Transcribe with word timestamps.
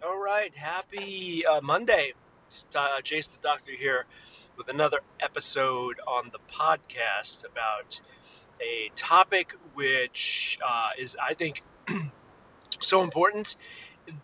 All 0.00 0.16
right, 0.16 0.54
happy 0.54 1.44
uh, 1.44 1.60
Monday. 1.60 2.12
It's 2.46 2.64
uh, 2.76 3.00
Jace 3.02 3.32
the 3.32 3.38
Doctor 3.42 3.72
here 3.72 4.06
with 4.56 4.68
another 4.68 5.00
episode 5.18 5.98
on 6.06 6.30
the 6.30 6.38
podcast 6.54 7.44
about 7.44 8.00
a 8.60 8.92
topic 8.94 9.54
which 9.74 10.56
uh, 10.64 10.90
is, 10.96 11.16
I 11.20 11.34
think, 11.34 11.62
so 12.80 13.02
important 13.02 13.56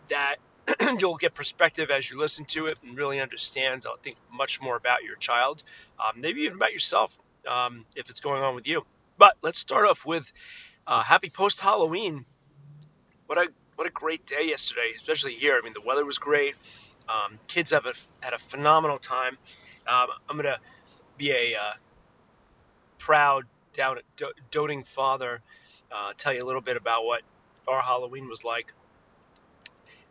that 0.07 0.37
you'll 0.99 1.17
get 1.17 1.33
perspective 1.33 1.91
as 1.91 2.09
you 2.09 2.17
listen 2.17 2.45
to 2.45 2.67
it 2.67 2.77
and 2.81 2.97
really 2.97 3.19
understand, 3.19 3.83
I 3.85 3.95
think, 4.01 4.15
much 4.31 4.61
more 4.61 4.77
about 4.77 5.03
your 5.03 5.17
child, 5.17 5.61
um, 5.99 6.21
maybe 6.21 6.43
even 6.43 6.55
about 6.55 6.71
yourself 6.71 7.17
um, 7.45 7.85
if 7.97 8.09
it's 8.09 8.21
going 8.21 8.41
on 8.41 8.55
with 8.55 8.65
you. 8.65 8.85
But 9.17 9.35
let's 9.41 9.59
start 9.59 9.85
off 9.85 10.05
with 10.05 10.31
uh, 10.87 11.03
happy 11.03 11.29
post 11.29 11.59
Halloween. 11.59 12.25
What 13.27 13.37
a 13.39 13.49
what 13.75 13.87
a 13.87 13.91
great 13.91 14.25
day 14.25 14.47
yesterday, 14.47 14.91
especially 14.95 15.33
here. 15.33 15.57
I 15.57 15.63
mean, 15.63 15.73
the 15.73 15.81
weather 15.81 16.05
was 16.05 16.17
great. 16.17 16.55
Um, 17.07 17.37
kids 17.47 17.71
have 17.71 17.85
a, 17.85 17.93
had 18.21 18.33
a 18.33 18.39
phenomenal 18.39 18.97
time. 18.97 19.37
Um, 19.87 20.07
I'm 20.29 20.37
gonna 20.37 20.57
be 21.17 21.31
a 21.31 21.55
uh, 21.55 21.73
proud, 22.97 23.45
down, 23.73 23.97
do, 24.15 24.31
doting 24.51 24.83
father. 24.83 25.41
Uh, 25.91 26.13
tell 26.17 26.33
you 26.33 26.43
a 26.43 26.47
little 26.47 26.61
bit 26.61 26.77
about 26.77 27.05
what 27.05 27.21
our 27.67 27.81
Halloween 27.81 28.27
was 28.27 28.43
like. 28.43 28.73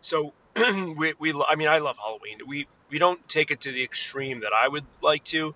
So 0.00 0.32
we, 0.56 1.14
we, 1.18 1.32
I 1.48 1.56
mean, 1.56 1.68
I 1.68 1.78
love 1.78 1.96
Halloween. 1.96 2.38
We 2.46 2.66
we 2.90 2.98
don't 2.98 3.26
take 3.28 3.50
it 3.50 3.62
to 3.62 3.72
the 3.72 3.82
extreme 3.82 4.40
that 4.40 4.52
I 4.52 4.68
would 4.68 4.84
like 5.02 5.24
to, 5.24 5.54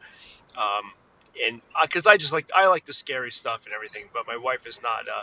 um, 0.57 0.93
and 1.47 1.61
because 1.83 2.07
I 2.07 2.17
just 2.17 2.33
like 2.33 2.51
I 2.57 2.67
like 2.67 2.85
the 2.85 2.93
scary 2.93 3.31
stuff 3.31 3.67
and 3.67 3.75
everything. 3.75 4.07
But 4.13 4.27
my 4.27 4.37
wife 4.37 4.67
is 4.67 4.83
not 4.83 5.09
uh, 5.09 5.23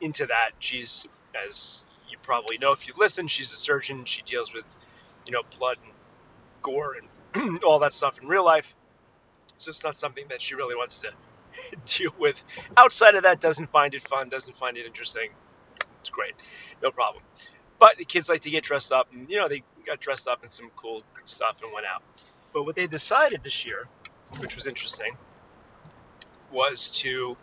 into 0.00 0.26
that. 0.26 0.50
She's 0.60 1.06
as 1.34 1.84
you 2.08 2.18
probably 2.22 2.58
know 2.58 2.72
if 2.72 2.86
you 2.86 2.94
listen, 2.96 3.26
she's 3.26 3.52
a 3.52 3.56
surgeon. 3.56 4.04
She 4.04 4.22
deals 4.22 4.52
with, 4.52 4.64
you 5.26 5.32
know, 5.32 5.42
blood 5.58 5.76
and 5.82 5.92
gore 6.62 6.96
and 7.34 7.58
all 7.64 7.80
that 7.80 7.92
stuff 7.92 8.18
in 8.20 8.28
real 8.28 8.44
life. 8.44 8.74
So 9.58 9.70
it's 9.70 9.84
not 9.84 9.98
something 9.98 10.24
that 10.30 10.40
she 10.40 10.54
really 10.54 10.76
wants 10.76 11.00
to 11.00 11.10
deal 11.84 12.12
with. 12.18 12.42
Outside 12.76 13.14
of 13.14 13.24
that, 13.24 13.40
doesn't 13.40 13.70
find 13.70 13.94
it 13.94 14.02
fun, 14.02 14.28
doesn't 14.28 14.56
find 14.56 14.76
it 14.76 14.86
interesting. 14.86 15.30
It's 16.00 16.10
great, 16.10 16.34
no 16.82 16.90
problem. 16.90 17.22
But 17.78 17.96
the 17.96 18.04
kids 18.04 18.28
like 18.28 18.40
to 18.42 18.50
get 18.50 18.64
dressed 18.64 18.92
up, 18.92 19.08
and 19.12 19.28
you 19.30 19.36
know 19.36 19.48
they 19.48 19.62
got 19.86 20.00
dressed 20.00 20.28
up 20.28 20.42
in 20.42 20.50
some 20.50 20.70
cool 20.76 21.02
stuff 21.24 21.62
and 21.62 21.72
went 21.72 21.86
out. 21.86 22.02
But 22.52 22.64
what 22.64 22.76
they 22.76 22.86
decided 22.86 23.42
this 23.44 23.64
year, 23.64 23.86
which 24.38 24.54
was 24.54 24.66
interesting, 24.66 25.16
was 26.50 26.90
to 27.02 27.36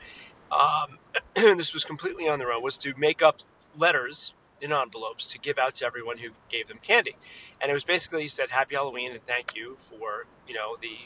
um, 0.52 0.98
this 1.36 1.74
was 1.74 1.84
completely 1.84 2.28
on 2.28 2.40
their 2.40 2.52
own, 2.52 2.62
was 2.62 2.78
to 2.80 2.94
make 2.98 3.22
up 3.22 3.40
letters 3.78 4.34
in 4.62 4.72
envelopes 4.72 5.28
to 5.28 5.40
give 5.40 5.58
out 5.58 5.76
to 5.76 5.86
everyone 5.86 6.18
who 6.18 6.30
gave 6.50 6.68
them 6.68 6.80
candy. 6.82 7.16
And 7.62 7.70
it 7.70 7.74
was 7.74 7.84
basically 7.84 8.24
he 8.24 8.28
said 8.28 8.50
happy 8.50 8.76
Halloween 8.76 9.12
and 9.12 9.26
thank 9.26 9.56
you 9.56 9.78
for, 9.90 10.26
you 10.48 10.54
know, 10.56 10.78
the 10.82 10.98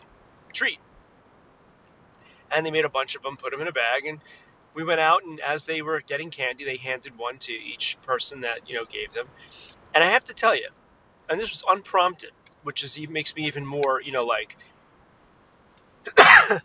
treat. 0.53 0.80
And 2.52 2.66
they 2.66 2.72
made 2.72 2.86
a 2.86 2.90
bunch 2.90 3.16
of 3.16 3.23
them, 3.23 3.38
put 3.38 3.52
them 3.52 3.62
in 3.62 3.67
a 3.67 3.72
bag 3.72 4.06
and 4.06 4.20
we 4.73 4.84
went 4.84 5.00
out 5.00 5.23
and 5.23 5.40
as 5.40 5.66
they 5.66 5.81
were 5.81 6.02
getting 6.02 6.30
candy, 6.30 6.64
they 6.64 6.78
handed 6.78 7.17
one 7.17 7.38
to 7.40 7.52
each 7.52 7.97
person 8.03 8.42
that, 8.42 8.70
you 8.70 8.75
know, 8.75 8.86
gave 8.86 9.14
them. 9.14 9.28
And 9.94 10.03
I 10.03 10.12
have 10.12 10.23
to 10.25 10.34
tell 10.34 10.56
you, 10.56 10.70
and 11.28 11.40
this 11.40 11.50
was 11.50 11.64
unprompted, 11.67 12.31
which 12.64 12.84
is 12.84 13.00
makes 13.09 13.36
me 13.36 13.47
even 13.47 13.66
more, 13.66 14.02
you 14.02 14.12
know, 14.12 14.25
like 14.25 14.56
might 16.17 16.62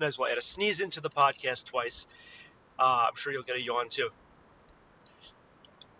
as 0.00 0.18
well 0.18 0.30
add 0.30 0.38
a 0.38 0.42
sneeze 0.42 0.80
into 0.80 1.00
the 1.00 1.10
podcast 1.10 1.64
twice. 1.66 2.06
Uh, 2.78 3.06
I'm 3.08 3.16
sure 3.16 3.32
you'll 3.32 3.42
get 3.42 3.56
a 3.56 3.62
yawn 3.62 3.88
too 3.88 4.10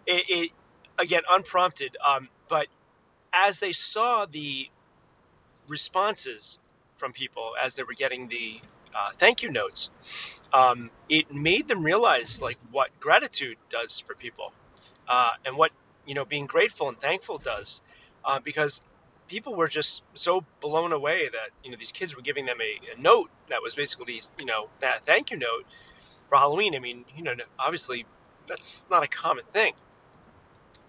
it, 0.07 0.25
it 0.29 0.51
again 0.99 1.23
unprompted, 1.31 1.97
um, 2.07 2.29
but 2.49 2.67
as 3.33 3.59
they 3.59 3.73
saw 3.73 4.27
the 4.27 4.69
responses 5.69 6.59
from 6.97 7.13
people 7.13 7.53
as 7.63 7.75
they 7.75 7.83
were 7.83 7.95
getting 7.95 8.29
the 8.29 8.61
uh, 8.95 9.11
thank 9.19 9.43
you 9.43 9.51
notes, 9.51 9.91
um, 10.53 10.91
it 11.09 11.33
made 11.35 11.69
them 11.69 11.83
realize 11.83 12.41
like 12.41 12.59
what 12.71 12.89
gratitude 13.01 13.59
does 13.69 14.01
for 14.01 14.15
people, 14.15 14.53
uh, 15.09 15.31
and 15.45 15.57
what 15.57 15.71
you 16.07 16.15
know 16.15 16.25
being 16.25 16.47
grateful 16.47 16.89
and 16.89 16.99
thankful 16.99 17.39
does, 17.39 17.83
uh, 18.25 18.39
because 18.41 18.81
people 19.29 19.55
were 19.55 19.69
just 19.69 20.03
so 20.15 20.45
blown 20.61 20.93
away 20.93 21.29
that 21.29 21.51
you 21.63 21.71
know 21.71 21.77
these 21.77 21.93
kids 21.93 22.17
were 22.17 22.23
giving 22.23 22.47
them 22.47 22.59
a, 22.61 22.97
a 22.97 23.01
note 23.01 23.31
that 23.51 23.63
was 23.63 23.75
basically 23.75 24.21
you 24.39 24.47
know 24.47 24.69
that 24.81 25.05
thank 25.05 25.31
you 25.31 25.37
note 25.37 25.67
for 26.31 26.39
Halloween. 26.39 26.75
I 26.75 26.79
mean, 26.79 27.05
you 27.17 27.23
know, 27.23 27.35
obviously 27.59 28.07
that's 28.47 28.85
not 28.91 29.03
a 29.03 29.09
common 29.09 29.45
thing 29.53 29.75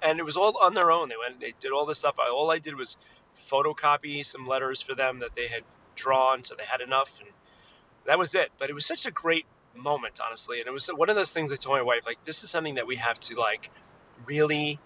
and 0.01 0.19
it 0.19 0.23
was 0.23 0.37
all 0.37 0.57
on 0.61 0.73
their 0.73 0.91
own. 0.91 1.09
They 1.09 1.15
went, 1.17 1.39
they 1.39 1.53
did 1.59 1.71
all 1.71 1.85
this 1.85 1.99
stuff. 1.99 2.15
All 2.19 2.51
I 2.51 2.59
did 2.59 2.75
was 2.75 2.97
photocopy 3.49 4.25
some 4.25 4.47
letters 4.47 4.81
for 4.81 4.95
them 4.95 5.19
that 5.19 5.35
they 5.35 5.47
had 5.47 5.63
drawn, 5.95 6.43
so 6.43 6.55
they 6.55 6.65
had 6.65 6.81
enough, 6.81 7.19
and 7.19 7.29
that 8.05 8.19
was 8.19 8.35
it. 8.35 8.51
But 8.57 8.69
it 8.69 8.73
was 8.73 8.85
such 8.85 9.05
a 9.05 9.11
great 9.11 9.45
moment, 9.75 10.19
honestly, 10.25 10.59
and 10.59 10.67
it 10.67 10.71
was 10.71 10.87
one 10.87 11.09
of 11.09 11.15
those 11.15 11.31
things 11.31 11.51
I 11.51 11.55
told 11.55 11.77
my 11.77 11.83
wife, 11.83 12.03
like, 12.05 12.23
this 12.25 12.43
is 12.43 12.49
something 12.49 12.75
that 12.75 12.87
we 12.87 12.95
have 12.97 13.19
to 13.21 13.39
like 13.39 13.69
really 14.25 14.79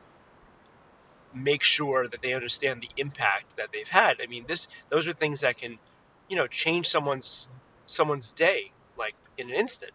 make 1.33 1.63
sure 1.63 2.07
that 2.07 2.21
they 2.21 2.33
understand 2.33 2.81
the 2.81 2.89
impact 2.97 3.57
that 3.57 3.69
they've 3.71 3.87
had. 3.87 4.17
I 4.21 4.27
mean, 4.27 4.45
this 4.47 4.67
those 4.89 5.07
are 5.07 5.13
things 5.13 5.41
that 5.41 5.57
can, 5.57 5.79
you 6.27 6.35
know, 6.35 6.47
change 6.47 6.87
someone's 6.87 7.47
someone's 7.85 8.33
day 8.33 8.71
like 8.97 9.15
in 9.37 9.49
an 9.49 9.55
instant. 9.55 9.91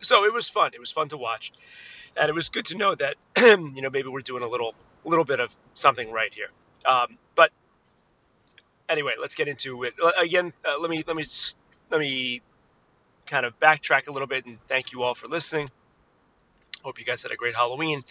So 0.00 0.24
it 0.24 0.32
was 0.32 0.48
fun. 0.48 0.72
It 0.74 0.80
was 0.80 0.92
fun 0.92 1.08
to 1.08 1.16
watch 1.16 1.52
and 2.18 2.28
it 2.28 2.34
was 2.34 2.48
good 2.48 2.66
to 2.66 2.76
know 2.76 2.94
that 2.94 3.16
you 3.38 3.82
know 3.82 3.90
maybe 3.90 4.08
we're 4.08 4.20
doing 4.20 4.42
a 4.42 4.48
little 4.48 4.74
little 5.04 5.24
bit 5.24 5.40
of 5.40 5.54
something 5.74 6.10
right 6.12 6.32
here. 6.32 6.48
Um, 6.86 7.18
but 7.34 7.50
anyway, 8.88 9.14
let's 9.20 9.34
get 9.34 9.48
into 9.48 9.84
it 9.84 9.94
again. 10.18 10.52
Uh, 10.64 10.78
let 10.80 10.90
me 10.90 11.04
let 11.06 11.16
me 11.16 11.24
let 11.90 12.00
me 12.00 12.42
kind 13.26 13.46
of 13.46 13.58
backtrack 13.58 14.08
a 14.08 14.12
little 14.12 14.28
bit 14.28 14.46
and 14.46 14.58
thank 14.68 14.92
you 14.92 15.02
all 15.02 15.14
for 15.14 15.28
listening. 15.28 15.68
Hope 16.82 16.98
you 16.98 17.04
guys 17.04 17.22
had 17.22 17.32
a 17.32 17.36
great 17.36 17.54
Halloween. 17.54 18.02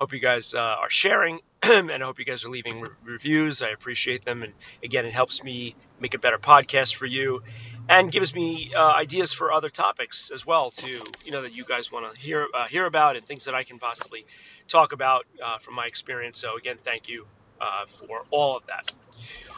Hope 0.00 0.12
you 0.12 0.18
guys 0.20 0.54
uh, 0.54 0.58
are 0.58 0.90
sharing, 0.90 1.40
and 1.62 1.90
I 1.90 1.98
hope 1.98 2.18
you 2.18 2.24
guys 2.24 2.44
are 2.44 2.48
leaving 2.48 2.80
re- 2.80 2.88
reviews. 3.04 3.62
I 3.62 3.68
appreciate 3.70 4.24
them, 4.24 4.42
and 4.42 4.52
again, 4.82 5.04
it 5.04 5.12
helps 5.12 5.42
me 5.42 5.74
make 6.00 6.14
a 6.14 6.18
better 6.18 6.38
podcast 6.38 6.94
for 6.94 7.06
you 7.06 7.42
and 7.88 8.10
gives 8.12 8.34
me 8.34 8.72
uh, 8.76 8.92
ideas 8.92 9.32
for 9.32 9.52
other 9.52 9.68
topics 9.68 10.30
as 10.32 10.46
well 10.46 10.70
to 10.70 10.90
you 11.24 11.32
know 11.32 11.42
that 11.42 11.54
you 11.54 11.64
guys 11.64 11.90
want 11.92 12.12
to 12.12 12.18
hear 12.18 12.46
uh, 12.54 12.66
hear 12.66 12.86
about 12.86 13.16
and 13.16 13.26
things 13.26 13.44
that 13.46 13.54
I 13.54 13.64
can 13.64 13.78
possibly 13.78 14.26
talk 14.68 14.92
about 14.92 15.26
uh, 15.44 15.58
from 15.58 15.74
my 15.74 15.86
experience. 15.86 16.40
So 16.40 16.56
again, 16.56 16.78
thank 16.82 17.08
you 17.08 17.26
uh, 17.60 17.86
for 17.86 18.24
all 18.30 18.56
of 18.56 18.66
that. 18.66 18.92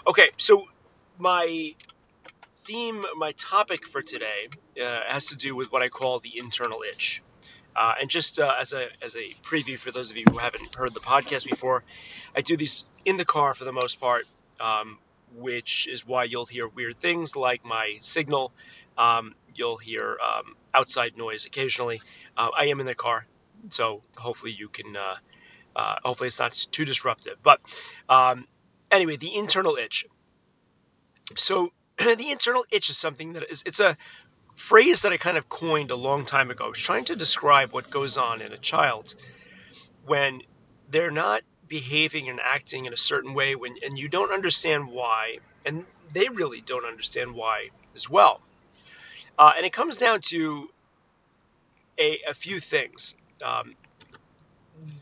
Okay, 0.06 0.30
so 0.38 0.64
my 1.18 1.74
theme, 2.66 3.04
my 3.16 3.32
topic 3.32 3.86
for 3.86 4.02
today 4.02 4.48
uh, 4.82 5.00
has 5.08 5.26
to 5.26 5.36
do 5.36 5.54
with 5.54 5.72
what 5.72 5.82
I 5.82 5.88
call 5.88 6.20
the 6.20 6.38
internal 6.38 6.82
itch. 6.88 7.22
Uh, 7.74 7.94
and 8.00 8.10
just 8.10 8.38
as 8.38 8.74
a 8.74 8.88
as 9.02 9.16
a 9.16 9.34
preview 9.42 9.78
for 9.78 9.90
those 9.92 10.10
of 10.10 10.16
you 10.16 10.24
who 10.30 10.38
haven't 10.38 10.74
heard 10.76 10.92
the 10.92 11.00
podcast 11.00 11.46
before, 11.46 11.84
I 12.36 12.42
do 12.42 12.56
these 12.56 12.84
in 13.04 13.16
the 13.16 13.24
car 13.24 13.54
for 13.54 13.64
the 13.64 13.72
most 13.72 14.00
part. 14.00 14.26
Um, 14.60 14.98
which 15.34 15.88
is 15.88 16.06
why 16.06 16.24
you'll 16.24 16.46
hear 16.46 16.68
weird 16.68 16.96
things 16.96 17.36
like 17.36 17.64
my 17.64 17.96
signal. 18.00 18.52
Um, 18.96 19.34
you'll 19.54 19.78
hear 19.78 20.18
um, 20.22 20.56
outside 20.74 21.16
noise 21.16 21.46
occasionally. 21.46 22.00
Uh, 22.36 22.48
I 22.56 22.66
am 22.66 22.80
in 22.80 22.86
the 22.86 22.94
car, 22.94 23.26
so 23.70 24.02
hopefully 24.16 24.52
you 24.52 24.68
can. 24.68 24.96
Uh, 24.96 25.16
uh, 25.74 25.96
hopefully 26.04 26.26
it's 26.26 26.38
not 26.38 26.52
too 26.70 26.84
disruptive. 26.84 27.38
But 27.42 27.60
um, 28.08 28.46
anyway, 28.90 29.16
the 29.16 29.34
internal 29.34 29.76
itch. 29.76 30.06
So 31.36 31.72
the 31.98 32.30
internal 32.30 32.64
itch 32.70 32.90
is 32.90 32.98
something 32.98 33.34
that 33.34 33.50
is 33.50 33.62
it's 33.66 33.80
a 33.80 33.96
phrase 34.54 35.02
that 35.02 35.12
I 35.12 35.16
kind 35.16 35.36
of 35.36 35.48
coined 35.48 35.90
a 35.90 35.96
long 35.96 36.24
time 36.24 36.50
ago. 36.50 36.66
I 36.66 36.68
was 36.68 36.78
trying 36.78 37.06
to 37.06 37.16
describe 37.16 37.72
what 37.72 37.90
goes 37.90 38.16
on 38.16 38.42
in 38.42 38.52
a 38.52 38.58
child 38.58 39.14
when 40.04 40.42
they're 40.90 41.10
not 41.10 41.42
behaving 41.72 42.28
and 42.28 42.38
acting 42.38 42.84
in 42.84 42.92
a 42.92 42.98
certain 42.98 43.32
way 43.32 43.56
when 43.56 43.74
and 43.82 43.98
you 43.98 44.06
don't 44.06 44.30
understand 44.30 44.86
why, 44.86 45.38
and 45.64 45.86
they 46.12 46.28
really 46.28 46.60
don't 46.60 46.84
understand 46.84 47.34
why 47.34 47.70
as 47.94 48.10
well. 48.10 48.42
Uh, 49.38 49.54
and 49.56 49.64
it 49.64 49.72
comes 49.72 49.96
down 49.96 50.20
to 50.20 50.68
a, 51.98 52.20
a 52.28 52.34
few 52.34 52.60
things. 52.60 53.14
Um, 53.42 53.74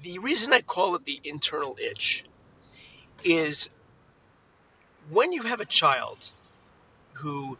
the 0.02 0.20
reason 0.20 0.52
I 0.52 0.60
call 0.60 0.94
it 0.94 1.04
the 1.04 1.20
internal 1.24 1.76
itch 1.76 2.24
is 3.24 3.68
when 5.10 5.32
you 5.32 5.42
have 5.42 5.60
a 5.60 5.64
child 5.64 6.30
who 7.14 7.58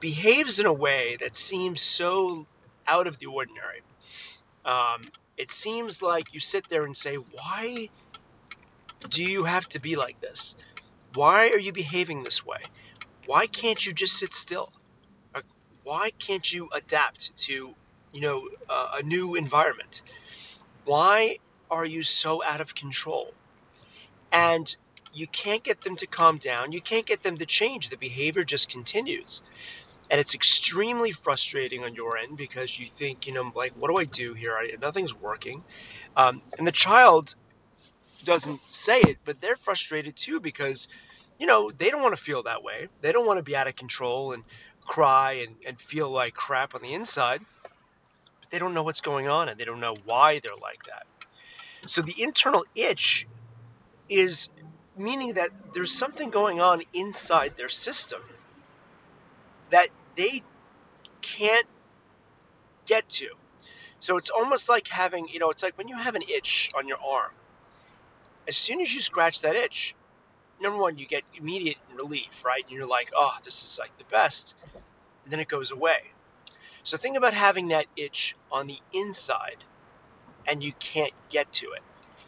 behaves 0.00 0.58
in 0.58 0.66
a 0.66 0.72
way 0.72 1.18
that 1.20 1.36
seems 1.36 1.80
so 1.80 2.48
out 2.84 3.06
of 3.06 3.20
the 3.20 3.26
ordinary. 3.26 3.82
Um, 4.64 5.02
it 5.36 5.52
seems 5.52 6.02
like 6.02 6.34
you 6.34 6.40
sit 6.40 6.68
there 6.68 6.84
and 6.84 6.96
say, 6.96 7.14
why 7.14 7.90
do 9.08 9.24
you 9.24 9.44
have 9.44 9.66
to 9.68 9.80
be 9.80 9.96
like 9.96 10.20
this? 10.20 10.56
Why 11.14 11.50
are 11.50 11.58
you 11.58 11.72
behaving 11.72 12.22
this 12.22 12.44
way? 12.44 12.58
Why 13.26 13.46
can't 13.46 13.84
you 13.84 13.92
just 13.92 14.18
sit 14.18 14.34
still? 14.34 14.72
Uh, 15.34 15.42
why 15.82 16.10
can't 16.10 16.50
you 16.50 16.68
adapt 16.72 17.36
to, 17.36 17.74
you 18.12 18.20
know, 18.20 18.48
uh, 18.68 18.98
a 18.98 19.02
new 19.02 19.34
environment? 19.34 20.02
Why 20.84 21.38
are 21.70 21.84
you 21.84 22.02
so 22.02 22.42
out 22.42 22.60
of 22.60 22.74
control? 22.74 23.32
And 24.32 24.74
you 25.12 25.26
can't 25.26 25.62
get 25.62 25.80
them 25.82 25.96
to 25.96 26.06
calm 26.06 26.38
down. 26.38 26.72
You 26.72 26.80
can't 26.80 27.06
get 27.06 27.22
them 27.22 27.38
to 27.38 27.46
change. 27.46 27.90
The 27.90 27.96
behavior 27.96 28.44
just 28.44 28.68
continues. 28.68 29.42
And 30.10 30.20
it's 30.20 30.34
extremely 30.34 31.12
frustrating 31.12 31.84
on 31.84 31.94
your 31.94 32.18
end 32.18 32.36
because 32.36 32.78
you 32.78 32.86
think, 32.86 33.26
you 33.26 33.32
know, 33.32 33.50
like, 33.54 33.72
what 33.78 33.88
do 33.88 33.96
I 33.96 34.04
do 34.04 34.34
here? 34.34 34.52
I, 34.52 34.74
nothing's 34.80 35.14
working. 35.14 35.64
Um, 36.16 36.42
and 36.58 36.66
the 36.66 36.72
child 36.72 37.34
doesn't 38.24 38.60
say 38.70 39.00
it, 39.00 39.18
but 39.24 39.40
they're 39.40 39.56
frustrated 39.56 40.16
too 40.16 40.40
because, 40.40 40.88
you 41.38 41.46
know, 41.46 41.70
they 41.70 41.90
don't 41.90 42.02
want 42.02 42.16
to 42.16 42.22
feel 42.22 42.42
that 42.44 42.62
way. 42.62 42.88
They 43.00 43.12
don't 43.12 43.26
want 43.26 43.38
to 43.38 43.42
be 43.42 43.56
out 43.56 43.66
of 43.66 43.76
control 43.76 44.32
and 44.32 44.42
cry 44.86 45.44
and, 45.46 45.56
and 45.66 45.80
feel 45.80 46.10
like 46.10 46.34
crap 46.34 46.74
on 46.74 46.82
the 46.82 46.94
inside. 46.94 47.40
But 48.40 48.50
they 48.50 48.58
don't 48.58 48.74
know 48.74 48.82
what's 48.82 49.00
going 49.00 49.28
on 49.28 49.48
and 49.48 49.58
they 49.58 49.64
don't 49.64 49.80
know 49.80 49.94
why 50.04 50.40
they're 50.40 50.56
like 50.60 50.84
that. 50.84 51.06
So 51.86 52.02
the 52.02 52.14
internal 52.22 52.64
itch 52.74 53.26
is 54.08 54.48
meaning 54.96 55.34
that 55.34 55.50
there's 55.72 55.92
something 55.92 56.30
going 56.30 56.60
on 56.60 56.82
inside 56.92 57.56
their 57.56 57.68
system 57.68 58.22
that 59.70 59.88
they 60.16 60.42
can't 61.20 61.66
get 62.86 63.08
to. 63.08 63.28
So 64.00 64.18
it's 64.18 64.30
almost 64.30 64.68
like 64.68 64.86
having, 64.88 65.28
you 65.28 65.38
know, 65.38 65.50
it's 65.50 65.62
like 65.62 65.76
when 65.78 65.88
you 65.88 65.96
have 65.96 66.14
an 66.14 66.22
itch 66.28 66.70
on 66.76 66.86
your 66.86 66.98
arm. 67.04 67.32
As 68.46 68.56
soon 68.56 68.80
as 68.80 68.94
you 68.94 69.00
scratch 69.00 69.40
that 69.42 69.56
itch, 69.56 69.94
number 70.60 70.78
one, 70.78 70.98
you 70.98 71.06
get 71.06 71.22
immediate 71.34 71.78
relief, 71.94 72.44
right? 72.44 72.62
And 72.62 72.76
you're 72.76 72.86
like, 72.86 73.12
oh, 73.16 73.36
this 73.44 73.64
is 73.64 73.78
like 73.78 73.96
the 73.98 74.04
best. 74.04 74.54
And 75.24 75.32
then 75.32 75.40
it 75.40 75.48
goes 75.48 75.70
away. 75.70 75.98
So 76.82 76.96
think 76.96 77.16
about 77.16 77.32
having 77.32 77.68
that 77.68 77.86
itch 77.96 78.36
on 78.52 78.66
the 78.66 78.78
inside 78.92 79.64
and 80.46 80.62
you 80.62 80.72
can't 80.78 81.14
get 81.30 81.50
to 81.54 81.72
it 81.72 81.82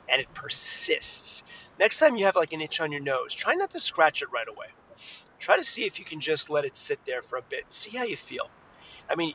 and 0.08 0.20
it 0.20 0.32
persists. 0.32 1.44
Next 1.78 1.98
time 1.98 2.16
you 2.16 2.24
have 2.24 2.36
like 2.36 2.54
an 2.54 2.62
itch 2.62 2.80
on 2.80 2.90
your 2.90 3.02
nose, 3.02 3.34
try 3.34 3.54
not 3.54 3.70
to 3.72 3.80
scratch 3.80 4.22
it 4.22 4.32
right 4.32 4.48
away. 4.48 4.68
Try 5.38 5.56
to 5.58 5.64
see 5.64 5.84
if 5.84 5.98
you 5.98 6.04
can 6.06 6.20
just 6.20 6.48
let 6.48 6.64
it 6.64 6.76
sit 6.76 7.04
there 7.04 7.20
for 7.20 7.36
a 7.36 7.42
bit. 7.42 7.70
See 7.70 7.94
how 7.94 8.04
you 8.04 8.16
feel. 8.16 8.48
I 9.10 9.16
mean, 9.16 9.34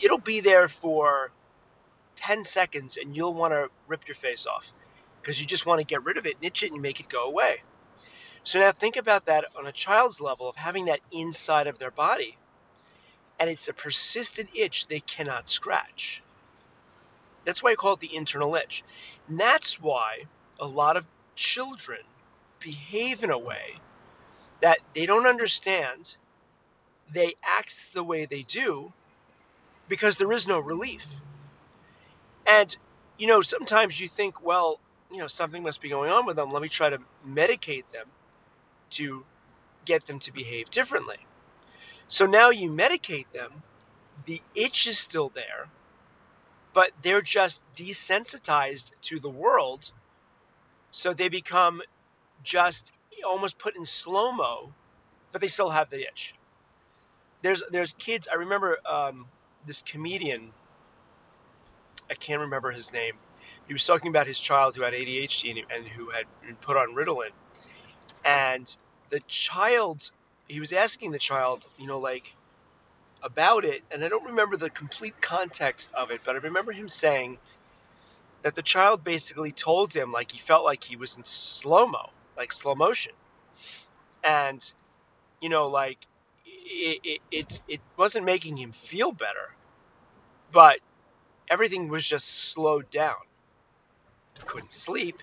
it'll 0.00 0.18
be 0.18 0.40
there 0.40 0.68
for 0.68 1.32
10 2.16 2.44
seconds 2.44 2.96
and 2.96 3.16
you'll 3.16 3.34
want 3.34 3.52
to 3.52 3.68
rip 3.88 4.06
your 4.06 4.14
face 4.14 4.46
off 4.46 4.72
because 5.20 5.40
you 5.40 5.46
just 5.46 5.66
want 5.66 5.80
to 5.80 5.86
get 5.86 6.04
rid 6.04 6.16
of 6.16 6.26
it, 6.26 6.36
itch 6.40 6.62
it, 6.62 6.72
and 6.72 6.82
make 6.82 7.00
it 7.00 7.08
go 7.08 7.24
away. 7.24 7.58
So 8.42 8.58
now 8.58 8.72
think 8.72 8.96
about 8.96 9.26
that 9.26 9.44
on 9.56 9.66
a 9.66 9.72
child's 9.72 10.20
level 10.20 10.48
of 10.48 10.56
having 10.56 10.86
that 10.86 11.00
inside 11.12 11.66
of 11.66 11.78
their 11.78 11.90
body. 11.90 12.36
And 13.38 13.50
it's 13.50 13.68
a 13.68 13.72
persistent 13.72 14.50
itch 14.54 14.86
they 14.86 15.00
cannot 15.00 15.48
scratch. 15.48 16.22
That's 17.44 17.62
why 17.62 17.72
I 17.72 17.74
call 17.74 17.94
it 17.94 18.00
the 18.00 18.14
internal 18.14 18.54
itch. 18.54 18.82
And 19.28 19.38
that's 19.38 19.80
why 19.80 20.24
a 20.58 20.66
lot 20.66 20.96
of 20.96 21.06
children 21.36 22.00
behave 22.60 23.24
in 23.24 23.30
a 23.30 23.38
way 23.38 23.76
that 24.60 24.78
they 24.94 25.06
don't 25.06 25.26
understand. 25.26 26.16
They 27.12 27.34
act 27.42 27.92
the 27.94 28.04
way 28.04 28.26
they 28.26 28.42
do 28.42 28.92
because 29.88 30.16
there 30.16 30.32
is 30.32 30.46
no 30.46 30.60
relief. 30.60 31.06
And, 32.46 32.74
you 33.18 33.26
know, 33.26 33.40
sometimes 33.40 33.98
you 33.98 34.08
think, 34.08 34.44
well, 34.44 34.78
you 35.10 35.18
know, 35.18 35.26
something 35.26 35.62
must 35.62 35.80
be 35.80 35.88
going 35.88 36.10
on 36.10 36.26
with 36.26 36.36
them. 36.36 36.50
Let 36.50 36.62
me 36.62 36.68
try 36.68 36.90
to 36.90 36.98
medicate 37.26 37.86
them 37.92 38.06
to 38.90 39.24
get 39.84 40.06
them 40.06 40.18
to 40.20 40.32
behave 40.32 40.70
differently. 40.70 41.18
So 42.08 42.26
now 42.26 42.50
you 42.50 42.70
medicate 42.70 43.30
them, 43.32 43.62
the 44.26 44.40
itch 44.54 44.86
is 44.86 44.98
still 44.98 45.30
there, 45.30 45.68
but 46.72 46.90
they're 47.02 47.22
just 47.22 47.64
desensitized 47.74 48.92
to 49.02 49.20
the 49.20 49.30
world. 49.30 49.90
So 50.90 51.12
they 51.14 51.28
become 51.28 51.82
just 52.42 52.92
almost 53.24 53.58
put 53.58 53.76
in 53.76 53.84
slow 53.84 54.32
mo, 54.32 54.72
but 55.32 55.40
they 55.40 55.46
still 55.46 55.70
have 55.70 55.90
the 55.90 56.00
itch. 56.00 56.34
There's 57.42 57.62
there's 57.70 57.94
kids. 57.94 58.28
I 58.30 58.36
remember 58.36 58.78
um, 58.86 59.26
this 59.66 59.82
comedian. 59.82 60.52
I 62.10 62.14
can't 62.14 62.40
remember 62.40 62.70
his 62.70 62.92
name. 62.92 63.14
He 63.66 63.72
was 63.72 63.86
talking 63.86 64.08
about 64.08 64.26
his 64.26 64.38
child 64.38 64.76
who 64.76 64.82
had 64.82 64.94
ADHD 64.94 65.64
and, 65.70 65.86
who 65.86 66.10
had 66.10 66.24
been 66.44 66.56
put 66.56 66.76
on 66.76 66.94
Ritalin, 66.94 67.30
and 68.24 68.76
the 69.10 69.20
child. 69.28 70.10
He 70.48 70.58
was 70.58 70.72
asking 70.72 71.12
the 71.12 71.18
child, 71.18 71.68
you 71.78 71.86
know, 71.86 72.00
like, 72.00 72.34
about 73.22 73.64
it, 73.64 73.82
and 73.90 74.04
I 74.04 74.08
don't 74.08 74.24
remember 74.26 74.56
the 74.56 74.70
complete 74.70 75.20
context 75.20 75.92
of 75.94 76.10
it, 76.10 76.22
but 76.24 76.34
I 76.34 76.38
remember 76.38 76.72
him 76.72 76.88
saying 76.88 77.38
that 78.42 78.54
the 78.54 78.62
child 78.62 79.04
basically 79.04 79.52
told 79.52 79.92
him 79.92 80.12
like 80.12 80.32
he 80.32 80.38
felt 80.38 80.64
like 80.64 80.82
he 80.82 80.96
was 80.96 81.16
in 81.16 81.24
slow 81.24 81.86
mo, 81.86 82.10
like 82.36 82.52
slow 82.52 82.74
motion, 82.74 83.12
and 84.24 84.72
you 85.40 85.48
know, 85.48 85.68
like 85.68 85.98
it, 86.46 87.00
it, 87.04 87.20
it, 87.30 87.62
it 87.68 87.80
wasn't 87.96 88.24
making 88.24 88.56
him 88.56 88.72
feel 88.72 89.12
better, 89.12 89.54
but 90.52 90.78
everything 91.48 91.88
was 91.88 92.08
just 92.08 92.26
slowed 92.28 92.90
down. 92.90 93.16
Couldn't 94.46 94.72
sleep, 94.72 95.22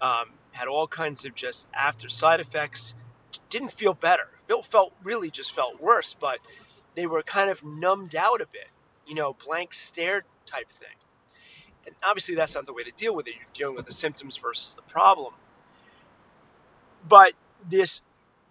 um, 0.00 0.26
had 0.52 0.68
all 0.68 0.86
kinds 0.86 1.24
of 1.24 1.34
just 1.34 1.66
after 1.72 2.08
side 2.08 2.40
effects. 2.40 2.94
Didn't 3.48 3.72
feel 3.72 3.94
better. 3.94 4.28
Bill 4.46 4.62
felt 4.62 4.92
really 5.02 5.30
just 5.30 5.52
felt 5.52 5.80
worse, 5.80 6.14
but 6.14 6.38
they 6.94 7.06
were 7.06 7.22
kind 7.22 7.50
of 7.50 7.64
numbed 7.64 8.14
out 8.14 8.40
a 8.40 8.46
bit, 8.46 8.68
you 9.06 9.14
know, 9.14 9.34
blank 9.44 9.72
stare 9.72 10.24
type 10.46 10.70
thing. 10.70 10.90
And 11.86 11.94
obviously, 12.02 12.34
that's 12.34 12.54
not 12.54 12.66
the 12.66 12.72
way 12.72 12.84
to 12.84 12.92
deal 12.92 13.14
with 13.14 13.26
it. 13.26 13.34
You're 13.34 13.44
dealing 13.54 13.76
with 13.76 13.86
the 13.86 13.92
symptoms 13.92 14.36
versus 14.36 14.74
the 14.74 14.82
problem. 14.82 15.34
But 17.08 17.32
this 17.68 18.02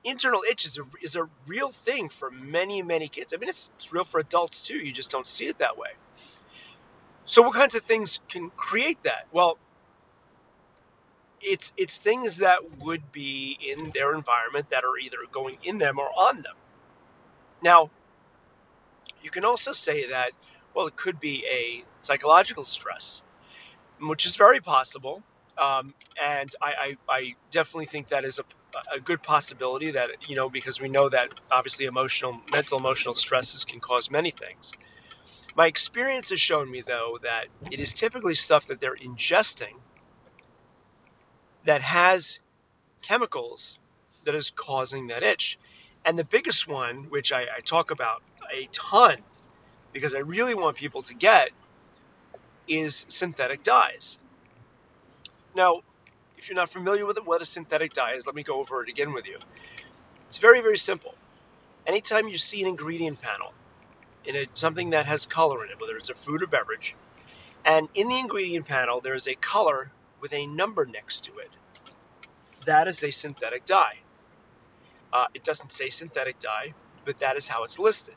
internal 0.04 0.44
itch 0.50 0.66
is 0.66 0.78
a, 0.78 0.84
is 1.02 1.16
a 1.16 1.30
real 1.48 1.70
thing 1.70 2.10
for 2.10 2.30
many, 2.32 2.82
many 2.82 3.08
kids. 3.08 3.34
I 3.34 3.38
mean, 3.38 3.50
it's, 3.50 3.70
it's 3.78 3.94
real 3.94 4.04
for 4.04 4.20
adults 4.20 4.68
too. 4.68 4.78
You 4.78 4.92
just 4.92 5.12
don't 5.12 5.28
see 5.28 5.46
it 5.48 5.60
that 5.60 5.78
way. 5.78 5.90
So, 7.26 7.44
what 7.44 7.54
kinds 7.54 7.76
of 7.76 7.84
things 7.84 8.20
can 8.28 8.50
create 8.58 9.02
that? 9.04 9.28
Well, 9.32 9.58
it's 11.44 11.74
it's 11.78 11.98
things 11.98 12.38
that 12.38 12.80
would 12.80 13.12
be 13.12 13.58
in 13.62 13.92
their 13.92 14.14
environment 14.14 14.70
that 14.70 14.84
are 14.84 14.98
either 14.98 15.18
going 15.32 15.58
in 15.64 15.78
them 15.78 16.00
or 16.00 16.10
on 16.16 16.38
them. 16.42 16.56
Now, 17.64 17.90
you 19.22 19.30
can 19.30 19.46
also 19.46 19.74
say 19.74 20.10
that, 20.10 20.32
well, 20.74 20.88
it 20.88 20.96
could 20.96 21.20
be 21.20 21.46
a 21.46 21.84
psychological 22.02 22.66
stress, 22.66 23.22
which 24.00 24.26
is 24.26 24.36
very 24.36 24.60
possible. 24.60 25.24
Um, 25.58 25.94
and 26.20 26.50
I, 26.62 26.74
I, 26.78 26.98
I, 27.10 27.36
definitely 27.51 27.86
think 27.86 28.08
that 28.08 28.25
is 28.25 28.39
a, 28.39 28.44
a 28.96 29.00
good 29.00 29.22
possibility 29.22 29.92
that, 29.92 30.10
you 30.27 30.36
know, 30.36 30.50
because 30.50 30.82
we 30.82 30.88
know 30.88 31.10
that 31.10 31.34
obviously 31.51 31.86
emotional, 31.86 32.39
mental 32.51 32.80
emotional 32.80 33.13
stresses 33.13 33.65
can 33.65 33.80
cause 33.80 34.10
many 34.10 34.32
things. 34.32 34.72
My 35.56 35.68
experience 35.68 36.30
has 36.30 36.39
shown 36.39 36.72
me, 36.72 36.82
though, 36.82 37.20
that 37.22 37.48
it 37.70 37.80
is 37.80 37.94
typically 37.94 38.34
stuff 38.34 38.68
that 38.68 38.80
they're 38.80 38.96
ingesting 38.96 39.75
that 41.65 41.82
has 41.82 42.39
chemicals 43.01 43.77
that 44.24 44.36
is 44.36 44.51
causing 44.51 45.08
that 45.08 45.24
itch. 45.24 45.58
And 46.06 46.18
the 46.18 46.24
biggest 46.24 46.68
one, 46.68 47.06
which 47.10 47.32
I, 47.32 47.44
I 47.44 47.60
talk 47.63 47.91
about 47.91 48.22
a 48.53 48.68
ton 48.72 49.18
because 49.94 50.13
I 50.13 50.20
really 50.20 50.56
want 50.56 50.77
people 50.77 51.03
to 51.03 51.13
get 51.13 51.51
is 52.68 53.06
synthetic 53.10 53.63
dyes. 53.63 54.20
Now, 55.56 55.82
if 56.38 56.50
you're 56.50 56.56
not 56.56 56.70
familiar 56.70 57.06
with 57.06 57.20
what 57.25 57.41
a 57.41 57.46
synthetic 57.46 57.94
dye 57.94 58.13
is, 58.13 58.25
let 58.25 58.36
me 58.36 58.44
go 58.44 58.60
over 58.60 58.84
it 58.84 58.89
again 58.89 59.13
with 59.13 59.27
you. 59.27 59.38
It's 60.27 60.38
very, 60.38 60.62
very 60.62 60.77
simple. 60.77 61.13
Anytime 61.86 62.27
you 62.27 62.38
see 62.38 62.62
an 62.62 62.68
ingredient 62.68 63.22
panel 63.22 63.53
in 64.25 64.36
a, 64.36 64.48
something 64.53 64.91
that 64.91 65.06
has 65.08 65.25
color 65.25 65.65
in 65.65 65.72
it, 65.72 65.82
whether 65.82 65.98
it's 65.98 66.10
a 66.10 66.15
food 66.15 66.41
or 66.41 66.48
beverage, 66.48 66.96
and 67.65 67.89
in 67.94 68.08
the 68.08 68.18
ingredient 68.18 68.65
panel 68.65 69.01
there 69.01 69.13
is 69.13 69.27
a 69.27 69.36
color 69.36 69.91
with 70.22 70.34
a 70.34 70.48
number 70.48 70.86
next 70.86 71.25
to 71.25 71.38
it, 71.40 71.50
that 72.66 72.88
is 72.88 73.04
a 73.04 73.12
synthetic 73.12 73.66
dye. 73.66 73.98
Uh, 75.12 75.28
it 75.34 75.44
doesn't 75.44 75.72
say 75.72 75.90
synthetic 75.90 76.40
dye, 76.40 76.74
but 77.06 77.20
that 77.20 77.36
is 77.36 77.48
how 77.48 77.63
it's 77.63 77.80
listed 77.80 78.16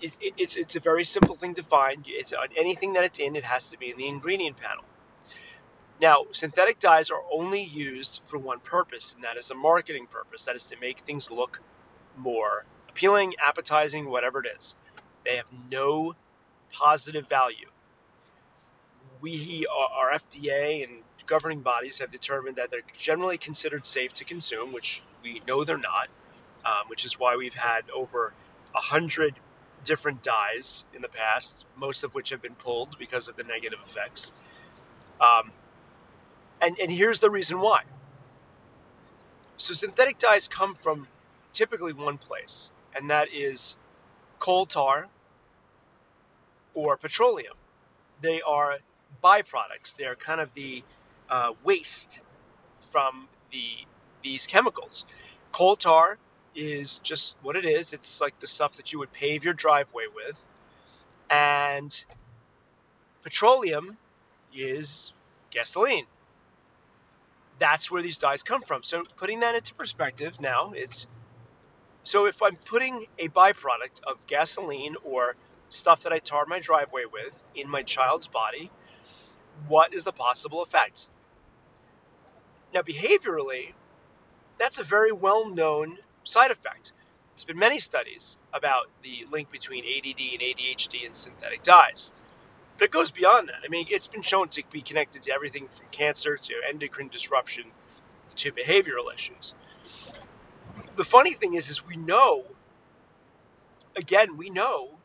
it, 0.00 0.16
it, 0.20 0.34
it's 0.36 0.56
it's 0.56 0.76
a 0.76 0.80
very 0.80 1.04
simple 1.04 1.34
thing 1.34 1.54
to 1.54 1.62
find. 1.62 2.04
It's 2.06 2.32
on 2.32 2.48
anything 2.56 2.94
that 2.94 3.04
it's 3.04 3.18
in, 3.18 3.36
it 3.36 3.44
has 3.44 3.70
to 3.70 3.78
be 3.78 3.90
in 3.90 3.96
the 3.96 4.08
ingredient 4.08 4.56
panel. 4.56 4.84
Now, 6.00 6.26
synthetic 6.32 6.78
dyes 6.78 7.10
are 7.10 7.22
only 7.30 7.62
used 7.62 8.22
for 8.26 8.38
one 8.38 8.60
purpose, 8.60 9.14
and 9.14 9.24
that 9.24 9.36
is 9.36 9.50
a 9.50 9.54
marketing 9.54 10.06
purpose. 10.06 10.46
That 10.46 10.56
is 10.56 10.66
to 10.66 10.76
make 10.80 11.00
things 11.00 11.30
look 11.30 11.60
more 12.16 12.64
appealing, 12.88 13.34
appetizing, 13.38 14.08
whatever 14.08 14.40
it 14.40 14.48
is. 14.58 14.74
They 15.24 15.36
have 15.36 15.46
no 15.70 16.14
positive 16.72 17.28
value. 17.28 17.68
We, 19.20 19.66
our 19.66 20.12
FDA 20.12 20.84
and 20.84 21.02
governing 21.26 21.60
bodies 21.60 21.98
have 21.98 22.10
determined 22.10 22.56
that 22.56 22.70
they're 22.70 22.80
generally 22.96 23.38
considered 23.38 23.86
safe 23.86 24.14
to 24.14 24.24
consume, 24.24 24.72
which 24.72 25.02
we 25.22 25.42
know 25.46 25.64
they're 25.64 25.78
not, 25.78 26.08
um, 26.64 26.88
which 26.88 27.04
is 27.04 27.18
why 27.18 27.36
we've 27.36 27.54
had 27.54 27.82
over 27.94 28.32
100 28.72 29.34
different 29.84 30.22
dyes 30.22 30.84
in 30.94 31.02
the 31.02 31.08
past, 31.08 31.66
most 31.76 32.04
of 32.04 32.14
which 32.14 32.30
have 32.30 32.42
been 32.42 32.54
pulled 32.54 32.98
because 32.98 33.28
of 33.28 33.36
the 33.36 33.44
negative 33.44 33.78
effects. 33.84 34.32
Um, 35.20 35.52
and, 36.60 36.78
and 36.78 36.90
here's 36.90 37.20
the 37.20 37.30
reason 37.30 37.60
why. 37.60 37.82
So 39.56 39.74
synthetic 39.74 40.18
dyes 40.18 40.48
come 40.48 40.74
from 40.74 41.06
typically 41.52 41.92
one 41.92 42.18
place, 42.18 42.70
and 42.94 43.10
that 43.10 43.28
is 43.32 43.76
coal 44.38 44.66
tar 44.66 45.08
or 46.74 46.96
petroleum. 46.96 47.54
They 48.22 48.40
are 48.42 48.78
byproducts. 49.22 49.96
They 49.96 50.06
are 50.06 50.14
kind 50.14 50.40
of 50.40 50.52
the 50.54 50.82
uh, 51.28 51.52
waste 51.64 52.20
from 52.90 53.28
the 53.52 53.64
these 54.22 54.46
chemicals. 54.46 55.04
Coal 55.52 55.76
tar 55.76 56.18
is 56.54 56.98
just 56.98 57.36
what 57.42 57.56
it 57.56 57.64
is. 57.64 57.92
It's 57.92 58.20
like 58.20 58.38
the 58.40 58.46
stuff 58.46 58.74
that 58.74 58.92
you 58.92 58.98
would 58.98 59.12
pave 59.12 59.44
your 59.44 59.54
driveway 59.54 60.04
with. 60.14 60.46
And 61.30 62.04
petroleum 63.22 63.96
is 64.54 65.12
gasoline. 65.50 66.06
That's 67.58 67.90
where 67.90 68.02
these 68.02 68.18
dyes 68.18 68.42
come 68.42 68.62
from. 68.62 68.82
So 68.82 69.04
putting 69.16 69.40
that 69.40 69.54
into 69.54 69.74
perspective 69.74 70.40
now, 70.40 70.72
it's 70.74 71.06
so 72.04 72.26
if 72.26 72.42
I'm 72.42 72.56
putting 72.56 73.06
a 73.18 73.28
byproduct 73.28 74.02
of 74.06 74.26
gasoline 74.26 74.96
or 75.04 75.36
stuff 75.68 76.02
that 76.02 76.12
I 76.12 76.18
tar 76.18 76.46
my 76.46 76.58
driveway 76.58 77.04
with 77.10 77.42
in 77.54 77.68
my 77.68 77.82
child's 77.82 78.26
body, 78.26 78.70
what 79.68 79.94
is 79.94 80.04
the 80.04 80.12
possible 80.12 80.62
effect? 80.62 81.08
Now, 82.72 82.82
behaviorally, 82.82 83.72
that's 84.58 84.78
a 84.78 84.84
very 84.84 85.12
well 85.12 85.48
known 85.48 85.98
side 86.24 86.50
effect. 86.50 86.92
There's 87.34 87.44
been 87.44 87.58
many 87.58 87.78
studies 87.78 88.36
about 88.52 88.88
the 89.02 89.26
link 89.30 89.50
between 89.50 89.84
ADD 89.84 90.20
and 90.32 90.40
ADHD 90.42 91.06
and 91.06 91.16
synthetic 91.16 91.62
dyes. 91.62 92.10
But 92.78 92.86
it 92.86 92.90
goes 92.90 93.10
beyond 93.10 93.48
that. 93.48 93.60
I 93.64 93.68
mean, 93.68 93.86
it's 93.90 94.06
been 94.06 94.22
shown 94.22 94.48
to 94.50 94.62
be 94.70 94.82
connected 94.82 95.22
to 95.22 95.32
everything 95.32 95.68
from 95.68 95.86
cancer 95.90 96.36
to 96.36 96.54
endocrine 96.68 97.08
disruption 97.08 97.64
to 98.36 98.52
behavioral 98.52 99.12
issues. 99.12 99.54
The 100.94 101.04
funny 101.04 101.32
thing 101.32 101.54
is, 101.54 101.70
is 101.70 101.86
we 101.86 101.96
know, 101.96 102.44
again, 103.96 104.36
we 104.36 104.50
know 104.50 104.99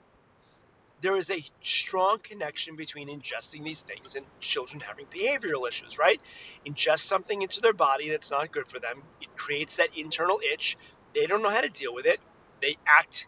there 1.05 1.17
is 1.17 1.29
a 1.29 1.39
strong 1.61 2.17
connection 2.17 2.75
between 2.75 3.09
ingesting 3.09 3.63
these 3.63 3.83
things 3.83 4.15
and 4.15 4.25
children 4.39 4.79
having 4.79 5.05
behavioral 5.05 5.67
issues, 5.67 5.99
right? 5.99 6.19
Ingest 6.65 7.01
something 7.01 7.43
into 7.43 7.61
their 7.61 7.73
body 7.73 8.09
that's 8.09 8.31
not 8.31 8.51
good 8.51 8.65
for 8.65 8.79
them. 8.79 9.03
It 9.21 9.37
creates 9.37 9.75
that 9.75 9.89
internal 9.95 10.39
itch. 10.51 10.77
They 11.13 11.27
don't 11.27 11.43
know 11.43 11.51
how 11.51 11.61
to 11.61 11.69
deal 11.69 11.93
with 11.93 12.07
it. 12.07 12.19
They 12.59 12.77
act 12.87 13.27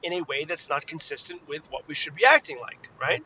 in 0.00 0.12
a 0.12 0.20
way 0.20 0.44
that's 0.44 0.68
not 0.68 0.86
consistent 0.86 1.48
with 1.48 1.68
what 1.72 1.88
we 1.88 1.96
should 1.96 2.14
be 2.14 2.24
acting 2.24 2.60
like, 2.60 2.88
right? 3.00 3.24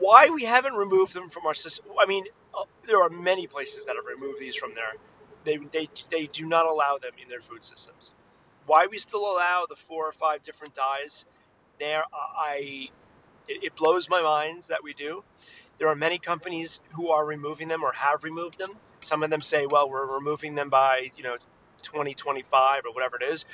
Why 0.00 0.30
we 0.30 0.42
haven't 0.42 0.74
removed 0.74 1.14
them 1.14 1.30
from 1.30 1.46
our 1.46 1.54
system? 1.54 1.86
I 1.96 2.06
mean, 2.06 2.24
uh, 2.58 2.64
there 2.88 3.00
are 3.02 3.08
many 3.08 3.46
places 3.46 3.84
that 3.84 3.94
have 3.94 4.04
removed 4.04 4.40
these 4.40 4.56
from 4.56 4.74
there. 4.74 4.94
They, 5.44 5.58
they, 5.70 5.88
they 6.10 6.26
do 6.26 6.44
not 6.46 6.66
allow 6.66 6.98
them 6.98 7.12
in 7.22 7.28
their 7.28 7.40
food 7.40 7.62
systems. 7.62 8.10
Why 8.66 8.88
we 8.88 8.98
still 8.98 9.20
allow 9.20 9.66
the 9.68 9.76
four 9.76 10.08
or 10.08 10.12
five 10.12 10.42
different 10.42 10.74
dyes 10.74 11.24
there, 11.78 12.04
I 12.12 12.88
it, 13.48 13.64
it 13.64 13.76
blows 13.76 14.08
my 14.08 14.22
mind 14.22 14.64
that 14.68 14.82
we 14.82 14.94
do. 14.94 15.24
There 15.78 15.88
are 15.88 15.96
many 15.96 16.18
companies 16.18 16.80
who 16.92 17.08
are 17.10 17.24
removing 17.24 17.68
them 17.68 17.82
or 17.82 17.92
have 17.92 18.24
removed 18.24 18.58
them. 18.58 18.70
Some 19.00 19.22
of 19.22 19.30
them 19.30 19.42
say, 19.42 19.66
well, 19.66 19.88
we're 19.88 20.06
removing 20.14 20.54
them 20.54 20.70
by, 20.70 21.10
you 21.16 21.24
know, 21.24 21.36
2025 21.82 22.82
or 22.86 22.92
whatever 22.92 23.16
it 23.20 23.24
is, 23.24 23.44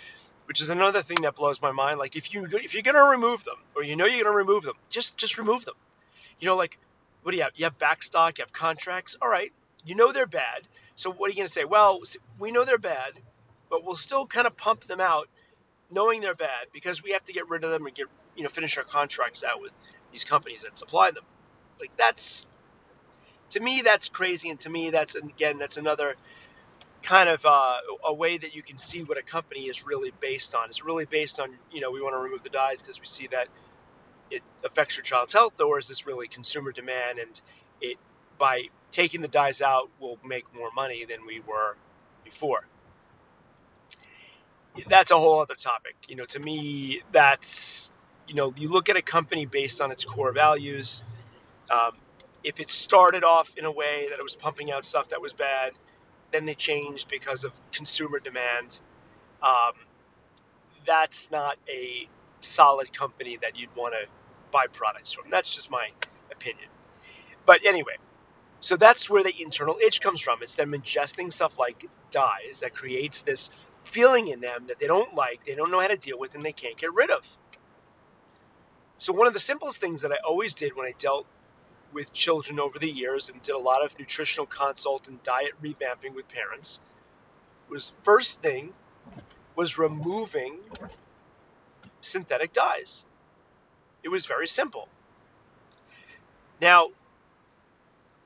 which 0.47 0.61
is 0.61 0.71
another 0.71 1.03
thing 1.03 1.23
that 1.23 1.35
blows 1.35 1.61
my 1.61 1.73
mind. 1.73 1.99
Like 1.99 2.17
if 2.17 2.33
you 2.35 2.47
if 2.53 2.75
you're 2.75 2.83
gonna 2.83 3.05
remove 3.05 3.45
them 3.45 3.57
or 3.75 3.83
you 3.83 3.97
know 3.97 4.07
you're 4.07 4.25
gonna 4.25 4.37
remove 4.37 4.65
them, 4.65 4.77
just 4.91 5.17
just 5.17 5.39
remove 5.39 5.65
them. 5.65 5.75
You 6.41 6.47
know, 6.47 6.57
like 6.57 6.79
what 7.23 7.33
do 7.33 7.37
you 7.37 7.43
have? 7.45 7.53
You 7.57 7.65
have 7.65 7.79
backstock, 7.79 8.39
you 8.39 8.43
have 8.43 8.53
contracts. 8.53 9.17
All 9.21 9.29
right, 9.29 9.53
you 9.85 9.95
know 9.95 10.13
they're 10.13 10.27
bad. 10.27 10.63
So 10.97 11.11
what 11.11 11.29
are 11.29 11.31
you 11.31 11.37
gonna 11.37 11.49
say? 11.49 11.65
Well, 11.65 12.03
we 12.39 12.53
know 12.53 12.65
they're 12.65 12.79
bad, 12.79 13.13
but 13.71 13.85
we'll 13.85 13.97
still 13.97 14.27
kind 14.27 14.47
of 14.47 14.57
pump 14.57 14.85
them 14.85 15.01
out 15.01 15.29
knowing 15.91 16.21
they're 16.21 16.35
bad 16.35 16.67
because 16.73 17.03
we 17.03 17.13
have 17.13 17.25
to 17.25 17.33
get 17.33 17.49
rid 17.49 17.65
of 17.65 17.71
them 17.71 17.87
and 17.87 17.95
get 17.95 18.07
you 18.37 18.43
know 18.43 18.49
finish 18.49 18.77
our 18.79 18.85
contracts 18.85 19.45
out 19.45 19.61
with 19.61 19.73
these 20.13 20.25
companies 20.25 20.63
that 20.63 20.77
supply 20.77 21.11
them. 21.11 21.25
Like 21.79 21.97
that's 21.97 22.47
to 23.51 23.61
me 23.61 23.83
that's 23.83 24.09
crazy, 24.09 24.51
and 24.51 24.61
to 24.61 24.71
me 24.71 24.91
that's 24.91 25.15
again 25.15 25.59
that's 25.59 25.77
another 25.77 26.15
kind 27.03 27.29
of 27.29 27.45
uh, 27.47 27.77
a 28.05 28.13
way 28.13 28.37
that 28.37 28.55
you 28.55 28.63
can 28.63 28.79
see 28.79 29.03
what 29.03 29.19
a 29.19 29.23
company 29.23 29.63
is 29.63 29.87
really 29.87 30.13
based 30.21 30.55
on. 30.55 30.69
It's 30.69 30.85
really 30.85 31.07
based 31.07 31.41
on 31.41 31.51
you 31.73 31.81
know 31.81 31.91
we 31.91 32.01
want 32.01 32.15
to 32.15 32.19
remove 32.19 32.43
the 32.43 32.51
dyes 32.51 32.81
because 32.81 33.01
we 33.01 33.07
see 33.07 33.29
that 33.29 33.49
it 34.31 34.43
affects 34.65 34.97
your 34.97 35.05
child's 35.05 35.33
health, 35.33 35.61
or 35.61 35.79
is 35.79 35.89
this 35.89 36.07
really 36.07 36.29
consumer 36.29 36.73
demand 36.73 37.19
and 37.19 37.41
it 37.81 37.97
by 38.39 38.65
taking 38.91 39.21
the 39.21 39.29
dyes 39.29 39.61
out 39.61 39.91
will 40.01 40.19
make 40.25 40.45
more 40.55 40.71
money 40.75 41.05
than 41.05 41.27
we 41.27 41.41
were 41.41 41.77
before 42.25 42.65
that's 44.89 45.11
a 45.11 45.19
whole 45.19 45.41
other 45.41 45.55
topic. 45.55 45.97
You 46.09 46.17
know, 46.17 46.25
to 46.27 46.39
me, 46.39 47.03
that's 47.13 47.91
you 48.31 48.35
know, 48.35 48.55
you 48.57 48.69
look 48.69 48.89
at 48.89 48.97
a 48.97 49.03
company 49.03 49.45
based 49.45 49.81
on 49.81 49.91
its 49.91 50.05
core 50.05 50.33
values. 50.33 51.03
Um, 51.71 51.93
if 52.45 52.61
it 52.61 52.71
started 52.71 53.25
off 53.25 53.57
in 53.57 53.65
a 53.65 53.73
way 53.73 54.07
that 54.09 54.19
it 54.19 54.23
was 54.23 54.37
pumping 54.37 54.71
out 54.71 54.85
stuff 54.85 55.09
that 55.11 55.21
was 55.21 55.33
bad, 55.33 55.73
then 56.31 56.47
they 56.47 56.55
changed 56.55 57.09
because 57.09 57.43
of 57.45 57.53
consumer 57.73 58.21
demand. 58.21 58.81
Um, 59.43 59.73
that's 60.87 61.31
not 61.31 61.59
a 61.69 62.09
solid 62.39 62.93
company 62.93 63.39
that 63.43 63.59
you'd 63.59 63.75
want 63.75 63.95
to 63.95 64.09
buy 64.53 64.67
products 64.73 65.13
from. 65.13 65.25
That's 65.31 65.55
just 65.55 65.71
my 65.71 65.89
opinion. 66.31 66.69
But 67.47 67.67
anyway, 67.67 67.97
so 68.61 68.77
that's 68.77 69.11
where 69.11 69.23
the 69.23 69.35
internal 69.43 69.77
itch 69.83 70.01
comes 70.01 70.21
from. 70.21 70.43
It's 70.43 70.55
them 70.55 70.73
ingesting 70.73 71.33
stuff 71.33 71.59
like 71.59 71.87
dyes 72.11 72.61
that 72.61 72.75
creates 72.75 73.23
this 73.23 73.51
feeling 73.91 74.29
in 74.29 74.41
them 74.41 74.67
that 74.69 74.79
they 74.79 74.87
don't 74.87 75.15
like, 75.15 75.45
they 75.45 75.55
don't 75.55 75.71
know 75.71 75.81
how 75.81 75.89
to 75.89 75.97
deal 75.97 76.19
with, 76.19 76.35
and 76.35 76.43
they 76.43 76.53
can't 76.53 76.77
get 76.77 76.93
rid 76.95 77.11
of. 77.11 77.27
So, 78.99 79.13
one 79.13 79.27
of 79.27 79.33
the 79.33 79.41
simplest 79.41 79.81
things 79.81 80.03
that 80.03 80.13
I 80.13 80.17
always 80.25 80.55
did 80.55 80.77
when 80.77 80.87
I 80.87 80.93
dealt 80.97 81.27
with 81.93 82.13
children 82.13 82.61
over 82.61 82.79
the 82.79 82.91
years 82.91 83.29
and 83.29 83.41
did 83.43 83.55
a 83.55 83.59
lot 83.59 83.85
of 83.85 83.99
nutritional 83.99 84.47
consult 84.47 85.09
and 85.09 85.23
diet 85.23 85.53
revamping 85.63 86.15
with 86.15 86.29
parents 86.29 86.79
was 87.69 87.93
first 88.03 88.43
thing 88.43 88.73
was 89.57 89.79
removing 89.79 90.59
synthetic 92.01 92.53
dyes. 92.53 93.05
It 94.03 94.09
was 94.09 94.27
very 94.27 94.49
simple. 94.49 94.89
Now, 96.61 96.91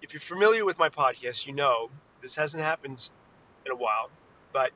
if 0.03 0.13
you're 0.13 0.21
familiar 0.21 0.65
with 0.65 0.79
my 0.79 0.89
podcast, 0.89 1.47
you 1.47 1.53
know 1.53 1.91
this 2.21 2.37
hasn't 2.37 2.63
happened 2.63 3.09
in 3.65 3.73
a 3.73 3.77
while, 3.77 4.11
but 4.53 4.71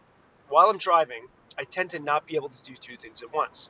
while 0.49 0.69
I'm 0.69 0.79
driving, 0.79 1.27
I 1.59 1.65
tend 1.65 1.91
to 1.91 1.99
not 1.99 2.27
be 2.27 2.37
able 2.37 2.49
to 2.49 2.63
do 2.63 2.75
two 2.75 2.97
things 2.97 3.23
at 3.23 3.33
once. 3.33 3.69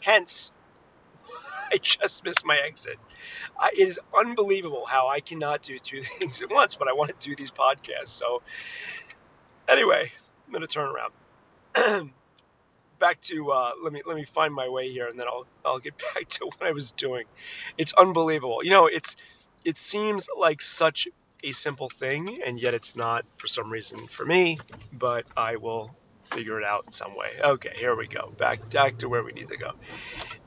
Hence, 0.00 0.50
I 1.72 1.76
just 1.78 2.24
missed 2.24 2.44
my 2.44 2.58
exit. 2.66 2.98
I, 3.58 3.70
it 3.72 3.88
is 3.88 4.00
unbelievable 4.16 4.86
how 4.86 5.08
I 5.08 5.20
cannot 5.20 5.62
do 5.62 5.78
two 5.78 6.02
things 6.18 6.42
at 6.42 6.50
once, 6.50 6.76
but 6.76 6.88
I 6.88 6.92
want 6.92 7.18
to 7.18 7.28
do 7.28 7.34
these 7.36 7.50
podcasts. 7.50 8.08
So, 8.08 8.42
anyway, 9.68 10.10
I'm 10.46 10.52
going 10.52 10.62
to 10.62 10.68
turn 10.68 10.88
around. 10.88 12.10
back 12.98 13.20
to 13.20 13.50
uh, 13.50 13.72
let 13.82 13.92
me 13.92 14.02
let 14.06 14.16
me 14.16 14.24
find 14.24 14.54
my 14.54 14.68
way 14.68 14.90
here, 14.90 15.06
and 15.06 15.18
then 15.18 15.26
I'll 15.26 15.46
I'll 15.64 15.78
get 15.78 15.94
back 16.14 16.26
to 16.28 16.46
what 16.46 16.62
I 16.62 16.72
was 16.72 16.92
doing. 16.92 17.24
It's 17.76 17.92
unbelievable. 17.92 18.64
You 18.64 18.70
know, 18.70 18.86
it's 18.86 19.16
it 19.64 19.76
seems 19.76 20.28
like 20.38 20.62
such 20.62 21.08
a 21.44 21.52
simple 21.52 21.88
thing, 21.88 22.40
and 22.44 22.58
yet 22.58 22.74
it's 22.74 22.96
not 22.96 23.24
for 23.36 23.46
some 23.46 23.70
reason 23.70 24.06
for 24.06 24.24
me, 24.24 24.58
but 24.92 25.24
I 25.36 25.56
will 25.56 25.94
figure 26.24 26.58
it 26.58 26.64
out 26.64 26.84
in 26.86 26.92
some 26.92 27.14
way. 27.16 27.28
Okay, 27.42 27.72
here 27.76 27.94
we 27.94 28.08
go. 28.08 28.32
Back 28.38 28.70
back 28.70 28.98
to 28.98 29.08
where 29.08 29.22
we 29.22 29.32
need 29.32 29.48
to 29.48 29.58
go. 29.58 29.70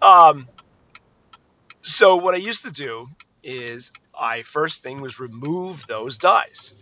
Um, 0.01 0.47
so 1.81 2.17
what 2.17 2.33
I 2.33 2.37
used 2.37 2.63
to 2.63 2.71
do 2.71 3.07
is 3.43 3.91
I 4.17 4.41
first 4.41 4.83
thing 4.83 4.99
was 5.01 5.19
remove 5.19 5.85
those 5.87 6.17
dyes. 6.17 6.73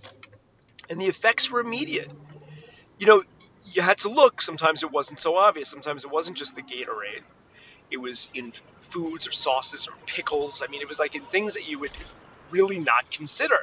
And 0.90 1.02
the 1.02 1.08
effects 1.08 1.52
were 1.52 1.60
immediate. 1.60 2.10
You 3.00 3.08
know, 3.08 3.24
you 3.74 3.82
had 3.82 3.98
to 4.00 4.10
look. 4.10 4.42
Sometimes 4.42 4.84
it 4.84 4.92
wasn't 4.92 5.20
so 5.20 5.36
obvious. 5.36 5.70
Sometimes 5.70 6.06
it 6.06 6.12
wasn't 6.12 6.38
just 6.38 6.56
the 6.56 6.62
Gatorade. 6.62 7.24
It 7.92 7.98
was 7.98 8.30
in 8.34 8.54
foods 8.82 9.28
or 9.28 9.32
sauces 9.32 9.88
or 9.88 9.94
pickles. 10.06 10.62
I 10.64 10.72
mean, 10.72 10.82
it 10.82 10.88
was 10.88 11.00
like 11.00 11.16
in 11.16 11.24
things 11.26 11.56
that 11.56 11.68
you 11.70 11.80
would 11.80 11.92
really 12.52 12.80
not 12.80 13.12
consider. 13.12 13.60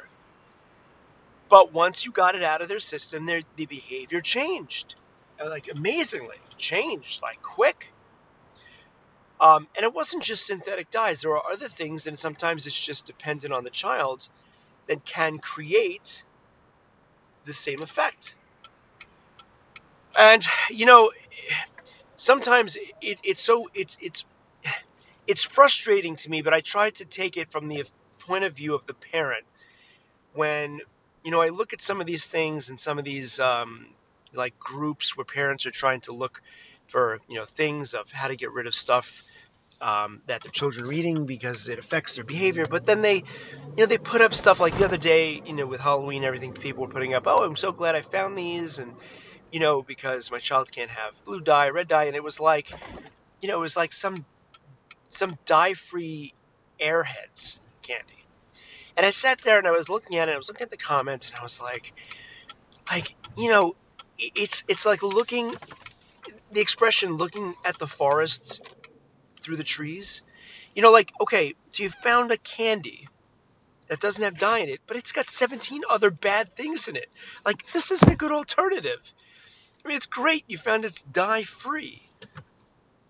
But 1.53 1.71
once 1.71 2.03
you 2.03 2.11
got 2.11 2.33
it 2.33 2.41
out 2.41 2.63
of 2.63 2.67
their 2.67 2.79
system, 2.79 3.27
their 3.27 3.43
the 3.57 3.67
behavior 3.67 4.21
changed, 4.21 4.95
like 5.39 5.69
amazingly 5.71 6.39
changed, 6.57 7.21
like 7.21 7.43
quick. 7.43 7.93
Um, 9.39 9.67
and 9.75 9.83
it 9.83 9.93
wasn't 9.93 10.23
just 10.23 10.47
synthetic 10.47 10.89
dyes. 10.89 11.21
There 11.21 11.37
are 11.37 11.51
other 11.51 11.69
things, 11.69 12.07
and 12.07 12.17
sometimes 12.17 12.65
it's 12.65 12.83
just 12.83 13.05
dependent 13.05 13.53
on 13.53 13.63
the 13.63 13.69
child 13.69 14.27
that 14.87 15.05
can 15.05 15.37
create 15.37 16.25
the 17.45 17.53
same 17.53 17.83
effect. 17.83 18.35
And 20.17 20.43
you 20.71 20.87
know, 20.87 21.11
sometimes 22.15 22.77
it, 22.99 23.21
it's 23.23 23.43
so 23.43 23.69
it's 23.75 23.95
it's 24.01 24.25
it's 25.27 25.43
frustrating 25.43 26.15
to 26.15 26.31
me, 26.31 26.41
but 26.41 26.55
I 26.55 26.61
try 26.61 26.89
to 26.89 27.05
take 27.05 27.37
it 27.37 27.51
from 27.51 27.67
the 27.67 27.83
point 28.17 28.43
of 28.43 28.53
view 28.53 28.73
of 28.73 28.87
the 28.87 28.95
parent 28.95 29.45
when 30.33 30.81
you 31.23 31.31
know 31.31 31.41
I 31.41 31.49
look 31.49 31.73
at 31.73 31.81
some 31.81 32.01
of 32.01 32.07
these 32.07 32.27
things 32.27 32.69
and 32.69 32.79
some 32.79 32.99
of 32.99 33.05
these 33.05 33.39
um, 33.39 33.87
like 34.33 34.57
groups 34.59 35.17
where 35.17 35.25
parents 35.25 35.65
are 35.65 35.71
trying 35.71 36.01
to 36.01 36.13
look 36.13 36.39
for 36.87 37.19
you 37.29 37.37
know 37.37 37.45
things 37.45 37.93
of 37.93 38.11
how 38.11 38.27
to 38.27 38.35
get 38.35 38.51
rid 38.51 38.67
of 38.67 38.75
stuff 38.75 39.23
um, 39.81 40.21
that 40.27 40.43
the 40.43 40.49
children 40.49 40.87
are 40.87 40.91
eating 40.93 41.25
because 41.25 41.67
it 41.67 41.79
affects 41.79 42.15
their 42.15 42.23
behavior. 42.23 42.67
But 42.67 42.85
then 42.85 43.01
they, 43.01 43.17
you 43.17 43.23
know, 43.79 43.85
they 43.85 43.97
put 43.97 44.21
up 44.21 44.33
stuff 44.33 44.59
like 44.59 44.75
the 44.75 44.85
other 44.85 44.97
day, 44.97 45.41
you 45.45 45.53
know, 45.53 45.67
with 45.67 45.81
Halloween, 45.81 46.23
everything 46.23 46.53
people 46.53 46.83
were 46.83 46.89
putting 46.89 47.13
up. 47.13 47.23
Oh, 47.27 47.43
I'm 47.45 47.55
so 47.55 47.71
glad 47.73 47.95
I 47.95 48.01
found 48.01 48.37
these, 48.37 48.79
and 48.79 48.95
you 49.51 49.59
know, 49.59 49.83
because 49.83 50.31
my 50.31 50.39
child 50.39 50.69
can't 50.73 50.91
have 50.91 51.13
blue 51.25 51.41
dye, 51.41 51.69
red 51.69 51.87
dye, 51.89 52.05
and 52.05 52.15
it 52.15 52.23
was 52.23 52.39
like, 52.39 52.67
you 53.41 53.49
know, 53.49 53.57
it 53.57 53.61
was 53.61 53.77
like 53.77 53.93
some 53.93 54.25
some 55.09 55.35
dye-free 55.45 56.33
Airheads 56.81 57.59
candy. 57.83 58.27
And 58.95 59.05
I 59.05 59.09
sat 59.09 59.39
there 59.41 59.57
and 59.57 59.67
I 59.67 59.71
was 59.71 59.89
looking 59.89 60.17
at 60.17 60.29
it. 60.29 60.33
I 60.33 60.37
was 60.37 60.47
looking 60.47 60.65
at 60.65 60.71
the 60.71 60.77
comments, 60.77 61.29
and 61.29 61.37
I 61.37 61.43
was 61.43 61.61
like, 61.61 61.93
like 62.89 63.15
you 63.37 63.49
know, 63.49 63.75
it's 64.17 64.63
it's 64.67 64.85
like 64.85 65.01
looking 65.03 65.55
the 66.51 66.61
expression 66.61 67.13
looking 67.13 67.55
at 67.65 67.77
the 67.79 67.87
forest 67.87 68.75
through 69.41 69.57
the 69.57 69.63
trees. 69.63 70.21
You 70.75 70.81
know, 70.81 70.91
like 70.91 71.11
okay, 71.21 71.55
so 71.71 71.83
you 71.83 71.89
found 71.89 72.31
a 72.31 72.37
candy 72.37 73.07
that 73.87 73.99
doesn't 73.99 74.23
have 74.23 74.37
dye 74.37 74.59
in 74.59 74.69
it, 74.69 74.81
but 74.87 74.97
it's 74.97 75.11
got 75.11 75.29
17 75.29 75.81
other 75.89 76.09
bad 76.09 76.49
things 76.49 76.87
in 76.87 76.95
it. 76.95 77.09
Like 77.45 77.71
this 77.73 77.91
isn't 77.91 78.11
a 78.11 78.15
good 78.15 78.31
alternative. 78.31 79.01
I 79.83 79.87
mean, 79.87 79.97
it's 79.97 80.05
great 80.05 80.45
you 80.47 80.57
found 80.57 80.85
it's 80.85 81.03
dye 81.03 81.43
free, 81.43 82.01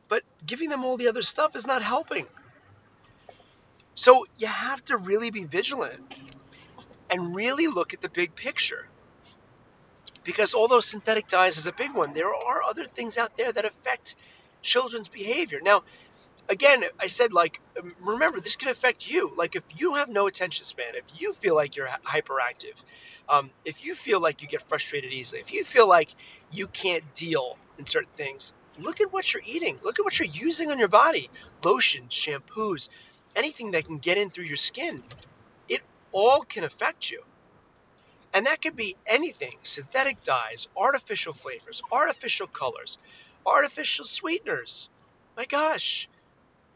but 0.08 0.24
giving 0.46 0.70
them 0.70 0.84
all 0.84 0.98
the 0.98 1.08
other 1.08 1.22
stuff 1.22 1.56
is 1.56 1.68
not 1.68 1.84
helping. 1.84 2.26
So 3.96 4.26
you 4.38 4.48
have 4.48 4.84
to 4.86 4.98
really 4.98 5.32
be 5.32 5.44
vigilant 5.44 6.00
and 7.10 7.36
really 7.36 7.68
look 7.68 7.94
at 7.94 8.02
the 8.02 8.10
big 8.10 8.36
picture. 8.36 8.88
Because 10.24 10.56
although 10.56 10.80
synthetic 10.80 11.28
dyes 11.28 11.58
is 11.58 11.68
a 11.68 11.74
big 11.74 11.94
one, 11.94 12.14
there 12.14 12.34
are 12.34 12.64
other 12.64 12.86
things 12.86 13.18
out 13.18 13.38
there 13.38 13.52
that 13.52 13.66
affect 13.66 14.16
children's 14.62 15.10
behavior. 15.10 15.60
Now, 15.62 15.84
again, 16.50 16.84
I 17.00 17.08
said, 17.08 17.34
like, 17.34 17.60
um, 17.78 17.94
remember, 18.00 18.40
this 18.40 18.56
can 18.56 18.70
affect 18.70 19.10
you. 19.10 19.34
Like, 19.38 19.56
if 19.56 19.64
you 19.76 19.96
have 19.96 20.10
no 20.10 20.28
attention 20.28 20.66
span, 20.66 20.96
if 20.96 21.22
you 21.22 21.34
feel 21.34 21.56
like 21.56 21.76
you're 21.76 21.88
hyperactive, 21.88 22.76
um, 23.30 23.52
if 23.66 23.86
you 23.86 23.96
feel 23.96 24.22
like 24.22 24.42
you 24.42 24.48
get 24.48 24.62
frustrated 24.64 25.12
easily, 25.12 25.42
if 25.42 25.54
you 25.54 25.64
feel 25.66 25.88
like 25.88 26.14
you 26.52 26.68
can't 26.68 27.04
deal 27.14 27.58
in 27.78 27.86
certain 27.86 28.12
things, 28.16 28.54
look 28.80 29.02
at 29.02 29.12
what 29.12 29.34
you're 29.34 29.44
eating. 29.46 29.78
Look 29.84 30.00
at 30.00 30.06
what 30.06 30.18
you're 30.20 30.28
using 30.28 30.72
on 30.72 30.80
your 30.80 30.88
body 30.88 31.30
lotions, 31.64 32.14
shampoos, 32.14 32.90
anything 33.36 33.72
that 33.72 33.86
can 33.86 33.98
get 33.98 34.18
in 34.18 34.30
through 34.30 34.46
your 34.46 34.58
skin. 34.58 35.04
It 35.68 35.82
all 36.12 36.42
can 36.42 36.64
affect 36.64 37.10
you. 37.10 37.24
And 38.34 38.48
that 38.48 38.62
could 38.62 38.76
be 38.76 38.96
anything 39.06 39.58
synthetic 39.64 40.24
dyes, 40.24 40.68
artificial 40.76 41.34
flavors, 41.34 41.82
artificial 41.92 42.48
colors, 42.48 42.98
artificial 43.46 44.06
sweeteners. 44.06 44.90
My 45.38 45.46
gosh, 45.46 46.10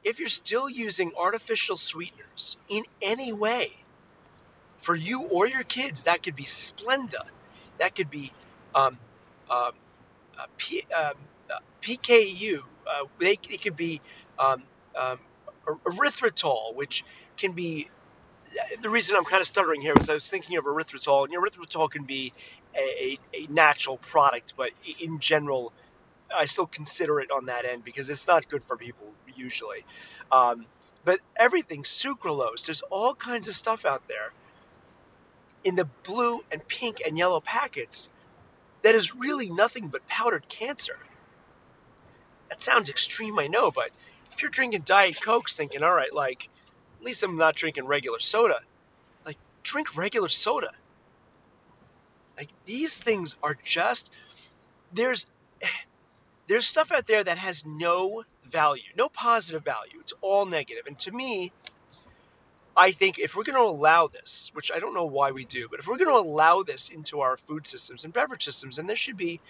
if 0.03 0.19
you're 0.19 0.29
still 0.29 0.69
using 0.69 1.11
artificial 1.17 1.77
sweeteners 1.77 2.57
in 2.69 2.83
any 3.01 3.33
way 3.33 3.71
for 4.81 4.95
you 4.95 5.23
or 5.23 5.47
your 5.47 5.63
kids, 5.63 6.03
that 6.03 6.21
could 6.21 6.35
be 6.35 6.43
Splenda, 6.43 7.23
that 7.77 7.95
could 7.95 8.11
be 8.11 8.31
um, 8.75 8.97
um, 9.49 9.71
uh, 10.37 10.45
P, 10.57 10.83
um, 10.95 11.13
uh, 11.49 11.59
PKU, 11.81 12.61
uh, 12.87 13.05
they, 13.19 13.39
it 13.49 13.61
could 13.61 13.75
be 13.75 13.99
um, 14.37 14.63
um, 14.95 15.19
erythritol, 15.67 16.75
which 16.75 17.03
can 17.37 17.51
be 17.51 17.89
the 18.81 18.89
reason 18.89 19.15
I'm 19.15 19.25
kind 19.25 19.41
of 19.41 19.47
stuttering 19.47 19.81
here 19.81 19.93
is 19.99 20.09
I 20.09 20.13
was 20.13 20.29
thinking 20.29 20.57
of 20.57 20.65
erythritol, 20.65 21.25
and 21.25 21.33
erythritol 21.33 21.89
can 21.89 22.03
be 22.03 22.33
a, 22.75 23.19
a, 23.33 23.47
natural 23.49 23.97
product, 23.97 24.53
but 24.55 24.71
in 24.99 25.19
general, 25.19 25.73
I 26.35 26.45
still 26.45 26.67
consider 26.67 27.19
it 27.19 27.31
on 27.31 27.45
that 27.47 27.65
end 27.65 27.83
because 27.83 28.09
it's 28.09 28.27
not 28.27 28.47
good 28.47 28.63
for 28.63 28.77
people 28.77 29.07
usually. 29.35 29.85
Um, 30.31 30.65
but 31.03 31.19
everything, 31.35 31.83
sucralose, 31.83 32.65
there's 32.65 32.81
all 32.83 33.13
kinds 33.13 33.47
of 33.47 33.53
stuff 33.53 33.85
out 33.85 34.07
there 34.07 34.31
in 35.63 35.75
the 35.75 35.85
blue 36.03 36.43
and 36.51 36.65
pink 36.67 37.01
and 37.05 37.17
yellow 37.17 37.39
packets 37.39 38.09
that 38.83 38.95
is 38.95 39.15
really 39.15 39.49
nothing 39.49 39.87
but 39.87 40.05
powdered 40.07 40.47
cancer. 40.47 40.97
That 42.49 42.61
sounds 42.61 42.89
extreme, 42.89 43.39
I 43.39 43.47
know, 43.47 43.71
but 43.71 43.89
if 44.37 44.43
you're 44.43 44.51
drinking 44.51 44.81
Diet 44.85 45.19
Cokes 45.19 45.55
thinking, 45.55 45.81
all 45.81 45.93
right, 45.93 46.13
like, 46.13 46.47
at 46.99 47.05
least 47.05 47.23
I'm 47.23 47.37
not 47.37 47.55
drinking 47.55 47.87
regular 47.87 48.19
soda. 48.19 48.59
Like, 49.25 49.37
drink 49.63 49.97
regular 49.97 50.29
soda. 50.29 50.69
Like, 52.37 52.49
these 52.67 52.95
things 52.95 53.35
are 53.41 53.57
just, 53.63 54.11
there's, 54.93 55.25
there's 56.47 56.67
stuff 56.67 56.91
out 56.91 57.07
there 57.07 57.23
that 57.23 57.39
has 57.39 57.65
no 57.65 58.25
value, 58.45 58.83
no 58.95 59.09
positive 59.09 59.63
value. 59.63 59.99
It's 60.01 60.13
all 60.21 60.45
negative. 60.45 60.85
And 60.85 60.99
to 60.99 61.11
me, 61.11 61.51
I 62.75 62.91
think 62.91 63.17
if 63.17 63.35
we're 63.35 63.43
going 63.43 63.57
to 63.57 63.63
allow 63.63 64.05
this, 64.05 64.51
which 64.53 64.71
I 64.71 64.77
don't 64.77 64.93
know 64.93 65.05
why 65.05 65.31
we 65.31 65.45
do, 65.45 65.67
but 65.67 65.79
if 65.79 65.87
we're 65.87 65.97
going 65.97 66.11
to 66.11 66.29
allow 66.29 66.61
this 66.61 66.89
into 66.89 67.21
our 67.21 67.37
food 67.37 67.65
systems 67.65 68.03
and 68.03 68.13
beverage 68.13 68.45
systems, 68.45 68.75
then 68.75 68.85
there 68.85 68.95
should 68.95 69.17
be 69.17 69.41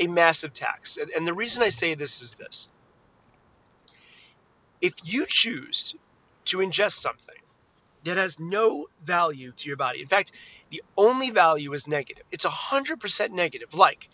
a 0.00 0.06
massive 0.06 0.54
tax. 0.54 0.96
And, 0.96 1.10
and 1.10 1.26
the 1.26 1.34
reason 1.34 1.62
I 1.62 1.68
say 1.68 1.94
this 1.94 2.22
is 2.22 2.32
this 2.32 2.68
if 4.84 4.92
you 5.02 5.24
choose 5.26 5.94
to 6.44 6.58
ingest 6.58 6.98
something 6.98 7.40
that 8.04 8.18
has 8.18 8.38
no 8.38 8.86
value 9.02 9.50
to 9.52 9.66
your 9.66 9.78
body. 9.78 10.02
In 10.02 10.08
fact, 10.08 10.32
the 10.68 10.82
only 10.94 11.30
value 11.30 11.72
is 11.72 11.88
negative. 11.88 12.22
It's 12.30 12.44
100% 12.44 13.30
negative, 13.30 13.72
like 13.72 14.10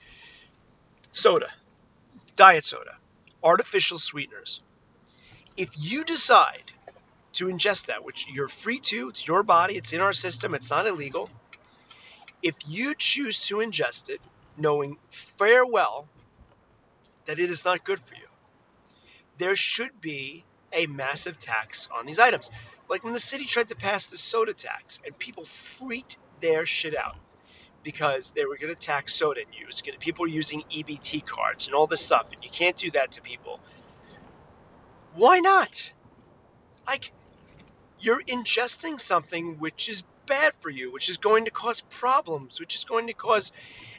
soda, 1.10 1.48
diet 2.36 2.64
soda, 2.64 2.96
artificial 3.42 3.98
sweeteners. 3.98 4.60
If 5.56 5.70
you 5.76 6.04
decide 6.04 6.70
to 7.32 7.46
ingest 7.46 7.86
that, 7.86 8.04
which 8.04 8.28
you're 8.32 8.46
free 8.46 8.78
to, 8.78 9.08
it's 9.08 9.26
your 9.26 9.42
body, 9.42 9.76
it's 9.76 9.92
in 9.92 10.00
our 10.00 10.12
system, 10.12 10.54
it's 10.54 10.70
not 10.70 10.86
illegal. 10.86 11.30
If 12.44 12.54
you 12.68 12.94
choose 12.96 13.44
to 13.46 13.56
ingest 13.56 14.08
it, 14.08 14.20
knowing 14.56 14.98
fair 15.10 15.66
well 15.66 16.06
that 17.26 17.40
it 17.40 17.50
is 17.50 17.64
not 17.64 17.82
good 17.82 17.98
for 17.98 18.14
you, 18.14 18.28
there 19.38 19.56
should 19.56 20.00
be 20.00 20.44
a 20.72 20.86
massive 20.86 21.38
tax 21.38 21.88
on 21.96 22.06
these 22.06 22.18
items. 22.18 22.50
Like 22.88 23.04
when 23.04 23.12
the 23.12 23.20
city 23.20 23.44
tried 23.44 23.68
to 23.68 23.76
pass 23.76 24.06
the 24.06 24.16
soda 24.16 24.52
tax, 24.52 25.00
and 25.04 25.16
people 25.18 25.44
freaked 25.44 26.18
their 26.40 26.66
shit 26.66 26.96
out 26.96 27.16
because 27.82 28.32
they 28.32 28.44
were 28.44 28.56
going 28.56 28.72
to 28.72 28.78
tax 28.78 29.14
soda 29.14 29.40
and 29.40 29.54
use. 29.54 29.82
People 30.00 30.24
were 30.24 30.28
using 30.28 30.62
EBT 30.70 31.24
cards 31.24 31.66
and 31.66 31.74
all 31.74 31.86
this 31.86 32.00
stuff, 32.00 32.32
and 32.32 32.42
you 32.44 32.50
can't 32.50 32.76
do 32.76 32.90
that 32.90 33.12
to 33.12 33.22
people. 33.22 33.60
Why 35.14 35.40
not? 35.40 35.92
Like, 36.86 37.12
you're 38.00 38.22
ingesting 38.22 39.00
something 39.00 39.58
which 39.58 39.88
is 39.88 40.02
bad 40.26 40.52
for 40.60 40.70
you, 40.70 40.92
which 40.92 41.08
is 41.08 41.16
going 41.16 41.46
to 41.46 41.50
cause 41.50 41.80
problems, 41.80 42.60
which 42.60 42.74
is 42.74 42.84
going 42.84 43.08
to 43.08 43.12
cause 43.12 43.52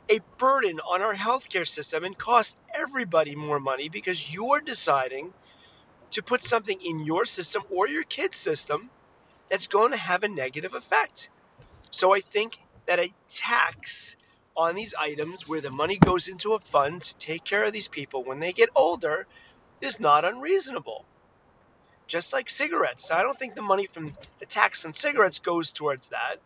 a 0.10 0.20
burden 0.38 0.80
on 0.80 1.02
our 1.02 1.14
healthcare 1.14 1.68
system 1.68 2.04
and 2.04 2.18
cost 2.18 2.58
everybody 2.74 3.36
more 3.36 3.60
money 3.60 3.90
because 3.90 4.34
you're 4.34 4.62
deciding 4.62 5.34
to 6.12 6.24
put 6.24 6.44
something 6.44 6.80
in 6.82 7.06
your 7.06 7.26
system 7.26 7.64
or 7.70 7.88
your 7.88 8.04
kid's 8.04 8.38
system 8.38 8.92
that's 9.50 9.68
going 9.68 9.92
to 9.92 9.98
have 9.98 10.24
a 10.24 10.30
negative 10.30 10.74
effect. 10.74 11.30
So 11.92 12.14
I 12.14 12.22
think 12.22 12.54
that 12.88 13.00
a 13.00 13.14
tax 13.30 14.16
on 14.56 14.76
these 14.76 14.96
items 15.00 15.48
where 15.48 15.62
the 15.62 15.72
money 15.72 16.00
goes 16.00 16.28
into 16.28 16.54
a 16.54 16.60
fund 16.60 17.02
to 17.04 17.16
take 17.18 17.44
care 17.46 17.64
of 17.64 17.74
these 17.74 17.90
people 17.90 18.26
when 18.26 18.40
they 18.40 18.54
get 18.54 18.70
older 18.76 19.28
is 19.82 20.00
not 20.00 20.26
unreasonable. 20.26 21.08
Just 22.08 22.34
like 22.34 22.50
cigarettes. 22.50 23.12
I 23.12 23.24
don't 23.24 23.38
think 23.38 23.56
the 23.56 23.64
money 23.64 23.88
from 23.88 24.16
the 24.40 24.48
tax 24.48 24.86
on 24.86 24.94
cigarettes 24.94 25.40
goes 25.40 25.72
towards 25.72 26.10
that. 26.10 26.38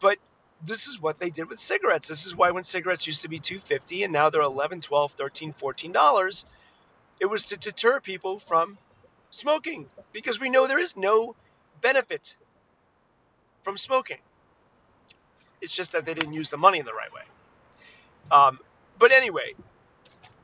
But 0.00 0.18
this 0.60 0.86
is 0.86 1.00
what 1.00 1.18
they 1.18 1.30
did 1.30 1.48
with 1.48 1.58
cigarettes. 1.60 2.08
This 2.08 2.26
is 2.26 2.36
why 2.36 2.50
when 2.52 2.64
cigarettes 2.64 3.06
used 3.06 3.22
to 3.22 3.28
be 3.28 3.40
250 3.40 4.04
and 4.04 4.12
now 4.12 4.30
they're 4.30 4.42
11, 4.42 4.80
12, 4.82 5.12
13, 5.14 5.52
14 5.52 5.92
dollars, 5.92 6.44
it 7.20 7.26
was 7.26 7.46
to 7.46 7.56
deter 7.58 8.00
people 8.00 8.40
from 8.40 8.78
smoking 9.30 9.88
because 10.12 10.40
we 10.40 10.50
know 10.50 10.66
there 10.66 10.78
is 10.78 10.96
no 10.96 11.36
benefit 11.80 12.36
from 13.64 13.78
smoking. 13.78 14.18
It's 15.60 15.74
just 15.74 15.92
that 15.92 16.04
they 16.04 16.14
didn't 16.14 16.34
use 16.34 16.50
the 16.50 16.58
money 16.58 16.78
in 16.78 16.86
the 16.86 16.94
right 16.94 17.12
way. 17.12 17.22
Um, 18.30 18.58
but 18.98 19.12
anyway, 19.12 19.54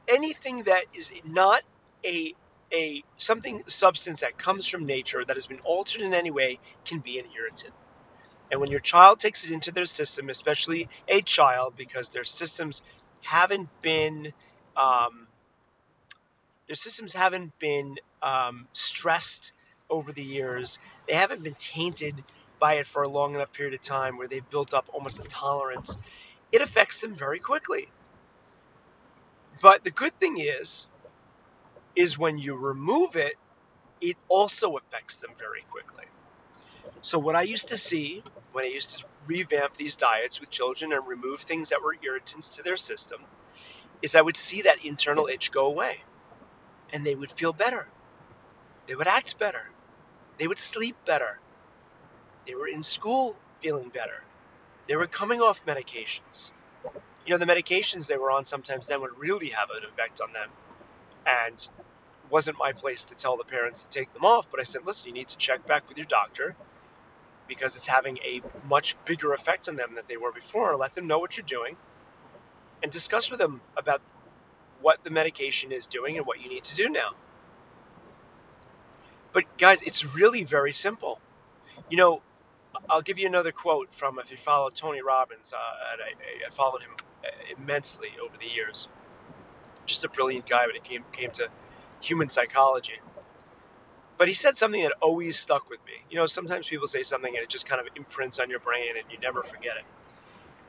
anything 0.08 0.64
that 0.64 0.84
is 0.94 1.12
not 1.24 1.62
a 2.04 2.34
a 2.72 3.02
something 3.16 3.62
substance 3.66 4.20
that 4.22 4.38
comes 4.38 4.68
from 4.68 4.86
nature 4.86 5.24
that 5.24 5.36
has 5.36 5.46
been 5.46 5.60
altered 5.64 6.02
in 6.02 6.14
any 6.14 6.30
way 6.30 6.58
can 6.84 7.00
be 7.00 7.18
an 7.18 7.26
irritant. 7.36 7.74
And 8.50 8.60
when 8.60 8.70
your 8.70 8.80
child 8.80 9.20
takes 9.20 9.44
it 9.44 9.52
into 9.52 9.72
their 9.72 9.86
system, 9.86 10.30
especially 10.30 10.88
a 11.08 11.22
child, 11.22 11.74
because 11.76 12.10
their 12.10 12.24
systems 12.24 12.82
haven't 13.22 13.68
been 13.82 14.32
um, 14.76 15.28
Their 16.70 16.76
systems 16.76 17.12
haven't 17.14 17.58
been 17.58 17.96
um, 18.22 18.68
stressed 18.74 19.54
over 19.90 20.12
the 20.12 20.22
years. 20.22 20.78
They 21.08 21.14
haven't 21.14 21.42
been 21.42 21.56
tainted 21.58 22.22
by 22.60 22.74
it 22.74 22.86
for 22.86 23.02
a 23.02 23.08
long 23.08 23.34
enough 23.34 23.52
period 23.52 23.74
of 23.74 23.80
time 23.80 24.16
where 24.16 24.28
they've 24.28 24.48
built 24.50 24.72
up 24.72 24.88
almost 24.92 25.18
a 25.18 25.24
tolerance. 25.24 25.98
It 26.52 26.62
affects 26.62 27.00
them 27.00 27.16
very 27.16 27.40
quickly. 27.40 27.88
But 29.60 29.82
the 29.82 29.90
good 29.90 30.12
thing 30.20 30.38
is, 30.38 30.86
is 31.96 32.16
when 32.16 32.38
you 32.38 32.54
remove 32.54 33.16
it, 33.16 33.34
it 34.00 34.16
also 34.28 34.76
affects 34.76 35.16
them 35.16 35.30
very 35.40 35.62
quickly. 35.72 36.04
So 37.02 37.18
what 37.18 37.34
I 37.34 37.42
used 37.42 37.70
to 37.70 37.76
see 37.76 38.22
when 38.52 38.64
I 38.64 38.68
used 38.68 39.00
to 39.00 39.06
revamp 39.26 39.74
these 39.74 39.96
diets 39.96 40.38
with 40.38 40.50
children 40.50 40.92
and 40.92 41.04
remove 41.04 41.40
things 41.40 41.70
that 41.70 41.82
were 41.82 41.96
irritants 42.00 42.50
to 42.50 42.62
their 42.62 42.76
system 42.76 43.20
is 44.02 44.14
I 44.14 44.20
would 44.20 44.36
see 44.36 44.62
that 44.62 44.84
internal 44.84 45.26
itch 45.26 45.50
go 45.50 45.66
away 45.66 45.98
and 46.92 47.04
they 47.06 47.14
would 47.14 47.32
feel 47.32 47.52
better. 47.52 47.86
They 48.86 48.94
would 48.94 49.06
act 49.06 49.38
better. 49.38 49.62
They 50.38 50.46
would 50.48 50.58
sleep 50.58 50.96
better. 51.06 51.38
They 52.46 52.54
were 52.54 52.68
in 52.68 52.82
school 52.82 53.36
feeling 53.60 53.88
better. 53.88 54.22
They 54.86 54.96
were 54.96 55.06
coming 55.06 55.40
off 55.40 55.64
medications. 55.66 56.50
You 57.26 57.32
know, 57.32 57.38
the 57.38 57.46
medications 57.46 58.06
they 58.06 58.16
were 58.16 58.30
on 58.30 58.46
sometimes 58.46 58.88
then 58.88 59.00
would 59.02 59.18
really 59.18 59.50
have 59.50 59.68
an 59.70 59.84
effect 59.88 60.20
on 60.20 60.32
them. 60.32 60.48
And 61.26 61.68
wasn't 62.30 62.58
my 62.58 62.72
place 62.72 63.04
to 63.06 63.14
tell 63.14 63.36
the 63.36 63.44
parents 63.44 63.82
to 63.82 63.88
take 63.88 64.12
them 64.12 64.24
off, 64.24 64.50
but 64.50 64.60
I 64.60 64.62
said, 64.62 64.86
listen, 64.86 65.08
you 65.08 65.14
need 65.14 65.28
to 65.28 65.36
check 65.36 65.66
back 65.66 65.88
with 65.88 65.98
your 65.98 66.06
doctor 66.06 66.56
because 67.48 67.76
it's 67.76 67.86
having 67.86 68.18
a 68.18 68.40
much 68.68 68.96
bigger 69.04 69.32
effect 69.32 69.68
on 69.68 69.76
them 69.76 69.94
than 69.94 70.04
they 70.08 70.16
were 70.16 70.32
before. 70.32 70.76
Let 70.76 70.94
them 70.94 71.06
know 71.06 71.18
what 71.18 71.36
you're 71.36 71.44
doing 71.44 71.76
and 72.82 72.90
discuss 72.90 73.30
with 73.30 73.40
them 73.40 73.60
about 73.76 74.00
what 74.80 75.02
the 75.04 75.10
medication 75.10 75.72
is 75.72 75.86
doing 75.86 76.16
and 76.16 76.26
what 76.26 76.40
you 76.40 76.48
need 76.48 76.64
to 76.64 76.74
do 76.74 76.88
now. 76.88 77.10
But 79.32 79.44
guys, 79.58 79.82
it's 79.82 80.04
really 80.14 80.44
very 80.44 80.72
simple. 80.72 81.20
You 81.88 81.96
know, 81.96 82.22
I'll 82.88 83.02
give 83.02 83.18
you 83.18 83.26
another 83.26 83.52
quote 83.52 83.92
from 83.92 84.18
if 84.18 84.30
you 84.30 84.36
follow 84.36 84.70
Tony 84.70 85.02
Robbins. 85.02 85.52
Uh, 85.52 85.56
I, 85.56 86.46
I, 86.46 86.50
followed 86.50 86.82
him 86.82 86.90
immensely 87.56 88.10
over 88.22 88.36
the 88.36 88.46
years. 88.46 88.88
Just 89.86 90.04
a 90.04 90.08
brilliant 90.08 90.46
guy 90.46 90.66
when 90.66 90.76
it 90.76 90.84
came 90.84 91.04
came 91.12 91.30
to 91.32 91.48
human 92.00 92.28
psychology. 92.28 93.00
But 94.16 94.28
he 94.28 94.34
said 94.34 94.58
something 94.58 94.82
that 94.82 94.92
always 95.00 95.38
stuck 95.38 95.70
with 95.70 95.84
me. 95.86 95.92
You 96.10 96.16
know, 96.18 96.26
sometimes 96.26 96.68
people 96.68 96.86
say 96.86 97.02
something 97.02 97.34
and 97.34 97.42
it 97.42 97.48
just 97.48 97.66
kind 97.66 97.80
of 97.80 97.88
imprints 97.96 98.38
on 98.38 98.50
your 98.50 98.60
brain 98.60 98.94
and 98.96 99.04
you 99.10 99.18
never 99.18 99.42
forget 99.42 99.76
it. 99.76 99.84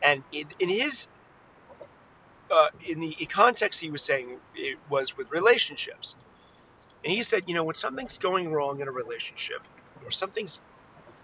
And 0.02 0.24
in, 0.32 0.48
in 0.60 0.70
his, 0.70 1.10
uh, 2.52 2.68
in 2.88 3.00
the 3.00 3.16
context 3.30 3.80
he 3.80 3.90
was 3.90 4.02
saying, 4.02 4.38
it 4.56 4.78
was 4.90 5.18
with 5.18 5.32
relationships. 5.32 6.16
And 7.04 7.12
he 7.12 7.24
said, 7.24 7.44
you 7.48 7.56
know, 7.56 7.64
when 7.64 7.76
something's 7.76 8.20
going 8.20 8.52
wrong 8.52 8.82
in 8.82 8.88
a 8.88 8.92
relationship, 8.92 9.62
or 10.04 10.12
something's 10.12 10.60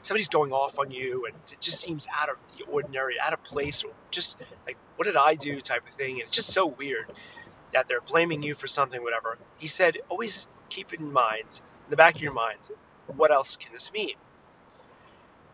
somebody's 0.01 0.29
going 0.29 0.51
off 0.51 0.79
on 0.79 0.91
you, 0.91 1.25
and 1.25 1.35
it 1.51 1.57
just 1.59 1.81
seems 1.81 2.07
out 2.15 2.29
of 2.29 2.37
the 2.57 2.63
ordinary, 2.65 3.15
out 3.19 3.33
of 3.33 3.43
place, 3.43 3.83
or 3.83 3.91
just 4.09 4.37
like, 4.65 4.77
what 4.95 5.05
did 5.05 5.17
I 5.17 5.35
do, 5.35 5.59
type 5.59 5.85
of 5.87 5.93
thing, 5.93 6.13
and 6.13 6.21
it's 6.21 6.31
just 6.31 6.49
so 6.49 6.65
weird 6.65 7.05
that 7.73 7.87
they're 7.87 8.01
blaming 8.01 8.41
you 8.41 8.55
for 8.55 8.67
something, 8.67 9.01
whatever. 9.03 9.37
He 9.57 9.67
said, 9.67 9.97
always 10.09 10.47
keep 10.69 10.93
in 10.93 11.11
mind 11.11 11.61
in 11.85 11.89
the 11.89 11.97
back 11.97 12.15
of 12.15 12.21
your 12.21 12.33
mind, 12.33 12.59
what 13.07 13.31
else 13.31 13.57
can 13.57 13.73
this 13.73 13.91
mean? 13.91 14.15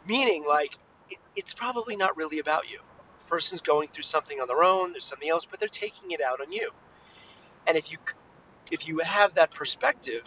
Meaning, 0.08 0.46
like, 0.48 0.78
it, 1.10 1.18
it's 1.36 1.54
probably 1.54 1.96
not 1.96 2.16
really 2.18 2.40
about 2.40 2.70
you. 2.70 2.80
Person's 3.34 3.62
going 3.62 3.90
through 3.90 4.04
something 4.04 4.40
on 4.42 4.48
their 4.48 4.64
own, 4.64 4.94
there's 4.94 5.06
something 5.06 5.30
else, 5.30 5.46
but 5.46 5.60
they're 5.60 5.70
taking 5.70 6.12
it 6.12 6.22
out 6.22 6.42
on 6.42 6.52
you. 6.52 6.72
And 7.68 7.78
if 7.78 7.92
you 7.92 7.98
if 8.72 8.88
you 8.88 9.00
have 9.00 9.36
that 9.36 9.52
perspective, 9.52 10.24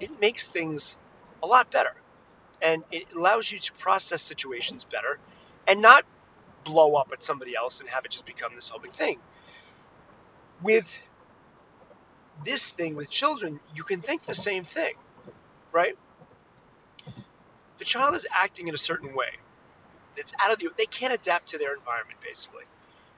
it 0.00 0.20
makes 0.20 0.48
things 0.48 0.96
a 1.42 1.48
lot 1.48 1.70
better. 1.70 1.94
And 2.62 2.84
it 2.92 3.06
allows 3.16 3.52
you 3.52 3.58
to 3.60 3.72
process 3.74 4.22
situations 4.22 4.84
better 4.84 5.18
and 5.68 5.82
not 5.82 6.04
blow 6.64 6.94
up 6.96 7.10
at 7.12 7.22
somebody 7.22 7.56
else 7.56 7.80
and 7.80 7.88
have 7.90 8.04
it 8.04 8.12
just 8.12 8.26
become 8.26 8.54
this 8.56 8.70
whole 8.70 8.80
big 8.80 8.92
thing. 8.92 9.18
With 10.62 11.02
this 12.44 12.72
thing 12.72 12.96
with 12.96 13.10
children, 13.10 13.60
you 13.74 13.84
can 13.84 14.00
think 14.02 14.24
the 14.24 14.34
same 14.34 14.64
thing 14.64 14.94
right? 15.72 15.96
The 17.78 17.84
child 17.84 18.14
is 18.14 18.26
acting 18.32 18.68
in 18.68 18.74
a 18.74 18.78
certain 18.78 19.14
way. 19.14 19.30
It's 20.16 20.32
out 20.42 20.52
of 20.52 20.58
the 20.58 20.70
they 20.76 20.86
can't 20.86 21.12
adapt 21.12 21.48
to 21.50 21.58
their 21.58 21.74
environment 21.74 22.18
basically. 22.22 22.64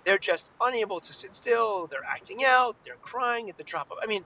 They're 0.05 0.19
just 0.19 0.51
unable 0.61 1.01
to 1.01 1.13
sit 1.13 1.35
still, 1.35 1.87
they're 1.87 2.05
acting 2.05 2.45
out, 2.45 2.77
they're 2.85 2.97
crying 2.97 3.49
at 3.49 3.57
the 3.57 3.65
drop 3.65 3.91
of 3.91 3.99
I 4.03 4.07
mean, 4.07 4.25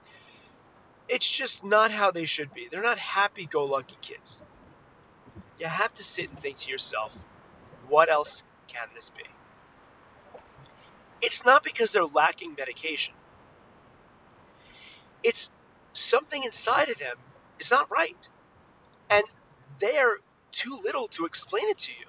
it's 1.07 1.29
just 1.29 1.63
not 1.63 1.91
how 1.91 2.11
they 2.11 2.25
should 2.25 2.53
be. 2.53 2.67
They're 2.69 2.83
not 2.83 2.99
happy 2.99 3.45
go 3.45 3.65
lucky 3.65 3.97
kids. 4.01 4.41
You 5.59 5.67
have 5.67 5.93
to 5.95 6.03
sit 6.03 6.29
and 6.29 6.39
think 6.39 6.59
to 6.59 6.71
yourself, 6.71 7.17
what 7.87 8.09
else 8.09 8.43
can 8.67 8.87
this 8.95 9.09
be? 9.09 9.23
It's 11.21 11.45
not 11.45 11.63
because 11.63 11.91
they're 11.91 12.05
lacking 12.05 12.55
medication. 12.57 13.13
It's 15.23 15.49
something 15.93 16.43
inside 16.43 16.89
of 16.89 16.97
them 16.97 17.15
is 17.59 17.71
not 17.71 17.91
right. 17.91 18.15
And 19.09 19.23
they're 19.79 20.17
too 20.51 20.79
little 20.81 21.07
to 21.09 21.25
explain 21.25 21.67
it 21.69 21.77
to 21.79 21.91
you. 21.91 22.05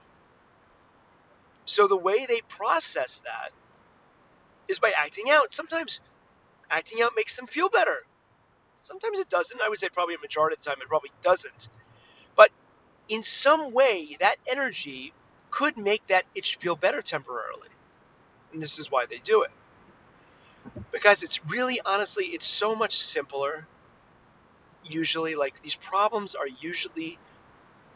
So 1.70 1.86
the 1.86 1.96
way 1.96 2.26
they 2.26 2.40
process 2.48 3.20
that 3.20 3.52
is 4.66 4.80
by 4.80 4.92
acting 4.96 5.30
out. 5.30 5.54
Sometimes 5.54 6.00
acting 6.68 7.00
out 7.00 7.12
makes 7.14 7.36
them 7.36 7.46
feel 7.46 7.68
better. 7.68 7.98
Sometimes 8.82 9.20
it 9.20 9.28
doesn't. 9.28 9.60
I 9.60 9.68
would 9.68 9.78
say 9.78 9.88
probably 9.88 10.16
a 10.16 10.18
majority 10.18 10.54
of 10.54 10.64
the 10.64 10.68
time 10.68 10.78
it 10.82 10.88
probably 10.88 11.12
doesn't. 11.22 11.68
But 12.34 12.50
in 13.08 13.22
some 13.22 13.72
way, 13.72 14.16
that 14.18 14.34
energy 14.48 15.12
could 15.50 15.78
make 15.78 16.04
that 16.08 16.24
itch 16.34 16.56
feel 16.56 16.74
better 16.74 17.02
temporarily. 17.02 17.68
And 18.52 18.60
this 18.60 18.80
is 18.80 18.90
why 18.90 19.06
they 19.06 19.18
do 19.18 19.42
it. 19.42 19.50
Because 20.90 21.22
it's 21.22 21.44
really, 21.46 21.80
honestly, 21.86 22.24
it's 22.24 22.48
so 22.48 22.74
much 22.74 22.98
simpler 22.98 23.68
usually 24.84 25.36
like 25.36 25.62
these 25.62 25.76
problems 25.76 26.34
are 26.34 26.48
usually 26.48 27.16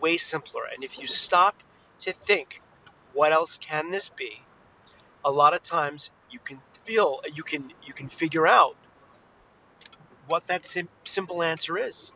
way 0.00 0.16
simpler 0.16 0.62
and 0.72 0.84
if 0.84 1.00
you 1.00 1.06
stop 1.06 1.56
to 1.98 2.12
think 2.12 2.60
what 3.14 3.32
else 3.32 3.58
can 3.58 3.90
this 3.90 4.10
be? 4.10 4.42
A 5.24 5.30
lot 5.30 5.54
of 5.54 5.62
times 5.62 6.10
you 6.30 6.38
can 6.38 6.58
feel 6.84 7.20
you 7.32 7.42
can 7.42 7.72
you 7.84 7.94
can 7.94 8.08
figure 8.08 8.46
out 8.46 8.76
what 10.26 10.46
that 10.48 10.64
sim- 10.66 10.88
simple 11.04 11.42
answer 11.42 11.78
is 11.78 12.12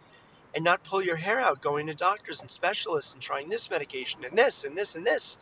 and 0.55 0.65
not 0.65 0.85
pull 0.85 1.03
your 1.03 1.17
hair 1.17 1.41
out 1.41 1.61
going 1.61 1.87
to 1.87 1.95
doctors 1.95 2.41
and 2.41 2.51
specialists 2.51 3.15
and 3.15 3.23
trying 3.23 3.49
this 3.49 3.71
medication 3.71 4.25
and 4.25 4.37
this 4.37 4.65
and 4.65 4.77
this 4.77 4.97
and 4.97 5.07
this. 5.07 5.39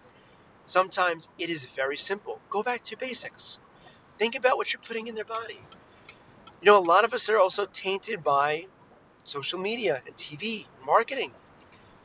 Sometimes 0.65 1.29
it 1.39 1.49
is 1.49 1.65
very 1.65 1.97
simple. 1.97 2.41
Go 2.51 2.63
back 2.63 2.83
to 2.85 2.97
basics. 2.97 3.59
Think 4.19 4.35
about 4.35 4.57
what 4.57 4.73
you're 4.73 4.83
putting 4.83 5.07
in 5.07 5.15
their 5.15 5.25
body. 5.25 5.61
You 6.61 6.67
know 6.67 6.79
a 6.79 6.81
lot 6.81 7.05
of 7.05 7.15
us 7.15 7.29
are 7.29 7.39
also 7.39 7.67
tainted 7.67 8.25
by 8.25 8.67
social 9.25 9.59
media 9.59 10.03
and 10.07 10.17
TV, 10.17 10.67
marketing, 10.85 11.33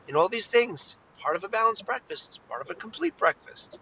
and 0.08 0.16
all 0.16 0.28
these 0.28 0.46
things. 0.46 0.96
Part 1.22 1.36
of 1.36 1.44
a 1.44 1.48
balanced 1.48 1.86
breakfast, 1.86 2.40
part 2.48 2.62
of 2.62 2.70
a 2.70 2.74
complete 2.74 3.16
breakfast. 3.16 3.78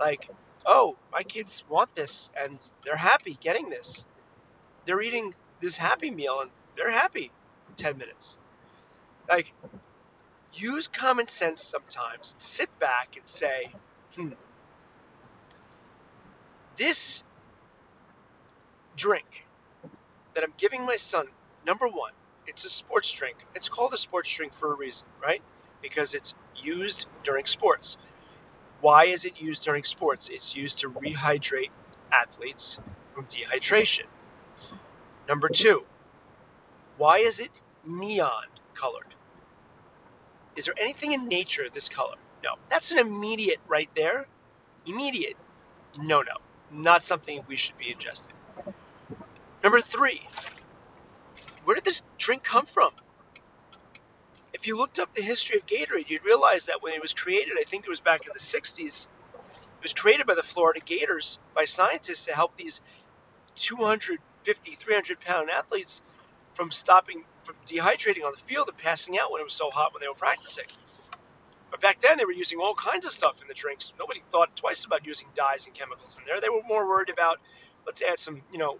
Like, 0.00 0.28
oh, 0.66 0.96
my 1.12 1.22
kids 1.22 1.62
want 1.68 1.94
this 1.94 2.28
and 2.36 2.58
they're 2.84 2.96
happy 2.96 3.38
getting 3.40 3.70
this. 3.70 4.04
They're 4.84 5.00
eating 5.00 5.32
this 5.60 5.76
happy 5.76 6.10
meal 6.10 6.40
and 6.40 6.50
they're 6.76 6.90
happy 6.90 7.30
10 7.76 7.98
minutes. 7.98 8.36
Like, 9.28 9.52
use 10.54 10.88
common 10.88 11.28
sense 11.28 11.62
sometimes. 11.62 12.34
Sit 12.38 12.76
back 12.80 13.16
and 13.16 13.28
say, 13.28 13.70
hmm, 14.16 14.30
this 16.76 17.22
drink 18.96 19.46
that 20.34 20.42
I'm 20.42 20.52
giving 20.56 20.84
my 20.84 20.96
son, 20.96 21.26
number 21.64 21.86
one, 21.86 22.12
it's 22.48 22.64
a 22.64 22.70
sports 22.70 23.12
drink. 23.12 23.36
It's 23.54 23.68
called 23.68 23.92
a 23.92 23.96
sports 23.96 24.34
drink 24.34 24.52
for 24.52 24.72
a 24.72 24.76
reason, 24.76 25.06
right? 25.22 25.42
Because 25.82 26.14
it's 26.14 26.34
used 26.56 27.06
during 27.24 27.46
sports. 27.46 27.96
Why 28.80 29.06
is 29.06 29.24
it 29.24 29.40
used 29.40 29.64
during 29.64 29.84
sports? 29.84 30.28
It's 30.28 30.56
used 30.56 30.80
to 30.80 30.90
rehydrate 30.90 31.70
athletes 32.10 32.78
from 33.14 33.26
dehydration. 33.26 34.06
Number 35.28 35.48
two, 35.48 35.84
why 36.96 37.18
is 37.18 37.40
it 37.40 37.50
neon 37.86 38.44
colored? 38.74 39.06
Is 40.56 40.66
there 40.66 40.74
anything 40.78 41.12
in 41.12 41.28
nature 41.28 41.64
this 41.72 41.88
color? 41.88 42.16
No. 42.42 42.54
That's 42.68 42.90
an 42.90 42.98
immediate 42.98 43.60
right 43.68 43.88
there. 43.94 44.26
Immediate. 44.86 45.36
No, 45.98 46.22
no. 46.22 46.36
Not 46.70 47.02
something 47.02 47.42
we 47.46 47.56
should 47.56 47.78
be 47.78 47.94
ingesting. 47.94 48.32
Number 49.62 49.80
three, 49.80 50.22
where 51.64 51.76
did 51.76 51.84
this 51.84 52.02
drink 52.18 52.42
come 52.42 52.66
from? 52.66 52.92
If 54.52 54.66
you 54.66 54.76
looked 54.76 54.98
up 54.98 55.14
the 55.14 55.22
history 55.22 55.58
of 55.58 55.66
Gatorade, 55.66 56.10
you'd 56.10 56.24
realize 56.24 56.66
that 56.66 56.82
when 56.82 56.92
it 56.92 57.02
was 57.02 57.14
created, 57.14 57.54
I 57.58 57.64
think 57.64 57.84
it 57.84 57.90
was 57.90 58.00
back 58.00 58.26
in 58.26 58.32
the 58.32 58.38
60s, 58.38 59.06
it 59.06 59.82
was 59.82 59.94
created 59.94 60.26
by 60.26 60.34
the 60.34 60.42
Florida 60.42 60.80
Gators 60.80 61.38
by 61.54 61.64
scientists 61.64 62.26
to 62.26 62.34
help 62.34 62.56
these 62.56 62.80
250, 63.56 64.74
300 64.74 65.20
pound 65.20 65.50
athletes 65.50 66.00
from 66.54 66.70
stopping 66.70 67.24
from 67.44 67.56
dehydrating 67.66 68.24
on 68.24 68.32
the 68.32 68.38
field 68.38 68.68
and 68.68 68.78
passing 68.78 69.18
out 69.18 69.32
when 69.32 69.40
it 69.40 69.44
was 69.44 69.54
so 69.54 69.70
hot 69.70 69.92
when 69.92 70.00
they 70.00 70.08
were 70.08 70.14
practicing. 70.14 70.66
But 71.70 71.80
back 71.80 72.00
then 72.00 72.18
they 72.18 72.24
were 72.24 72.32
using 72.32 72.60
all 72.60 72.74
kinds 72.74 73.06
of 73.06 73.12
stuff 73.12 73.40
in 73.42 73.48
the 73.48 73.54
drinks. 73.54 73.92
Nobody 73.98 74.22
thought 74.30 74.54
twice 74.54 74.84
about 74.84 75.06
using 75.06 75.26
dyes 75.34 75.66
and 75.66 75.74
chemicals 75.74 76.18
in 76.18 76.24
there. 76.24 76.40
They 76.40 76.50
were 76.50 76.62
more 76.68 76.86
worried 76.86 77.08
about 77.08 77.38
let's 77.86 78.02
add 78.02 78.18
some, 78.18 78.42
you 78.52 78.58
know, 78.58 78.78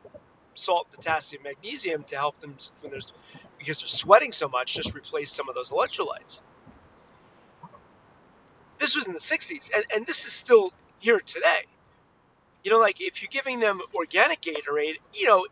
salt, 0.54 0.90
potassium, 0.92 1.42
magnesium 1.42 2.04
to 2.04 2.16
help 2.16 2.40
them 2.40 2.56
when 2.80 2.90
there's 2.90 3.12
because 3.58 3.80
they're 3.80 3.88
sweating 3.88 4.32
so 4.32 4.48
much, 4.48 4.74
just 4.74 4.94
replace 4.94 5.30
some 5.30 5.48
of 5.48 5.54
those 5.54 5.70
electrolytes. 5.70 6.40
This 8.78 8.96
was 8.96 9.06
in 9.06 9.12
the 9.12 9.20
60s, 9.20 9.70
and, 9.74 9.84
and 9.94 10.06
this 10.06 10.24
is 10.24 10.32
still 10.32 10.72
here 10.98 11.20
today. 11.20 11.62
You 12.64 12.72
know, 12.72 12.80
like 12.80 13.00
if 13.00 13.22
you're 13.22 13.30
giving 13.30 13.60
them 13.60 13.80
organic 13.94 14.40
Gatorade, 14.40 14.96
you 15.14 15.26
know, 15.26 15.46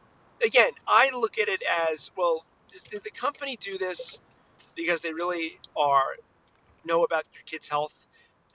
again, 0.45 0.73
I 0.87 1.11
look 1.11 1.39
at 1.39 1.49
it 1.49 1.63
as 1.93 2.11
well. 2.17 2.45
Did 2.91 3.03
the 3.03 3.11
company 3.11 3.57
do 3.61 3.79
this 3.79 4.19
because 4.77 5.01
they 5.03 5.13
really 5.13 5.59
are 5.77 6.17
know 6.85 7.05
about 7.05 7.25
your 7.35 7.43
kid's 7.47 7.69
health 7.69 7.95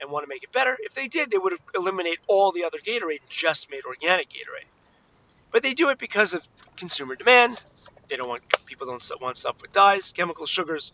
and 0.00 0.10
want 0.10 0.24
to 0.24 0.28
make 0.28 0.42
it 0.42 0.52
better? 0.52 0.76
If 0.80 0.94
they 0.94 1.08
did, 1.08 1.30
they 1.30 1.38
would 1.38 1.54
eliminate 1.74 2.18
all 2.26 2.52
the 2.52 2.64
other 2.64 2.78
Gatorade 2.78 3.20
and 3.20 3.30
just 3.30 3.70
made 3.70 3.84
organic 3.84 4.28
Gatorade. 4.30 4.68
But 5.56 5.62
they 5.62 5.72
do 5.72 5.88
it 5.88 5.96
because 5.96 6.34
of 6.34 6.46
consumer 6.76 7.16
demand. 7.16 7.58
They 8.10 8.16
don't 8.16 8.28
want 8.28 8.42
people 8.66 8.86
don't 8.88 9.02
want 9.22 9.38
stuff 9.38 9.56
with 9.62 9.72
dyes, 9.72 10.12
chemicals, 10.12 10.50
sugars. 10.50 10.92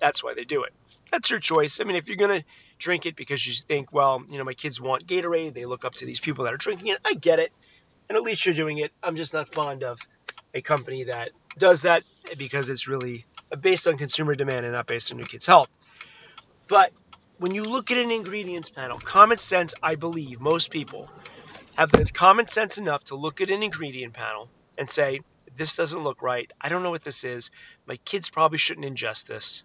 That's 0.00 0.24
why 0.24 0.34
they 0.34 0.42
do 0.42 0.64
it. 0.64 0.72
That's 1.12 1.30
your 1.30 1.38
choice. 1.38 1.80
I 1.80 1.84
mean, 1.84 1.94
if 1.94 2.08
you're 2.08 2.16
gonna 2.16 2.42
drink 2.80 3.06
it 3.06 3.14
because 3.14 3.46
you 3.46 3.54
think, 3.68 3.92
well, 3.92 4.24
you 4.28 4.38
know, 4.38 4.42
my 4.42 4.54
kids 4.54 4.80
want 4.80 5.06
Gatorade, 5.06 5.54
they 5.54 5.64
look 5.64 5.84
up 5.84 5.94
to 5.94 6.06
these 6.06 6.18
people 6.18 6.46
that 6.46 6.52
are 6.52 6.56
drinking 6.56 6.88
it. 6.88 6.98
I 7.04 7.14
get 7.14 7.38
it, 7.38 7.52
and 8.08 8.18
at 8.18 8.24
least 8.24 8.44
you're 8.44 8.52
doing 8.56 8.78
it. 8.78 8.90
I'm 9.00 9.14
just 9.14 9.32
not 9.32 9.48
fond 9.48 9.84
of 9.84 10.00
a 10.54 10.60
company 10.60 11.04
that 11.04 11.30
does 11.56 11.82
that 11.82 12.02
because 12.36 12.68
it's 12.68 12.88
really 12.88 13.26
uh, 13.52 13.56
based 13.58 13.86
on 13.86 13.96
consumer 13.96 14.34
demand 14.34 14.64
and 14.66 14.74
not 14.74 14.88
based 14.88 15.12
on 15.12 15.18
your 15.20 15.28
kids' 15.28 15.46
health. 15.46 15.68
But 16.66 16.90
when 17.38 17.54
you 17.54 17.62
look 17.62 17.92
at 17.92 17.98
an 17.98 18.10
ingredients 18.10 18.70
panel, 18.70 18.98
common 18.98 19.38
sense, 19.38 19.72
I 19.80 19.94
believe 19.94 20.40
most 20.40 20.72
people 20.72 21.08
have 21.76 21.90
the 21.90 22.04
common 22.04 22.46
sense 22.46 22.78
enough 22.78 23.04
to 23.04 23.14
look 23.14 23.40
at 23.40 23.50
an 23.50 23.62
ingredient 23.62 24.12
panel 24.12 24.48
and 24.76 24.88
say, 24.88 25.20
this 25.56 25.76
doesn't 25.76 26.04
look 26.04 26.22
right. 26.22 26.50
I 26.60 26.68
don't 26.68 26.82
know 26.82 26.90
what 26.90 27.04
this 27.04 27.24
is. 27.24 27.50
My 27.86 27.96
kids 27.96 28.30
probably 28.30 28.58
shouldn't 28.58 28.86
ingest 28.86 29.26
this. 29.26 29.64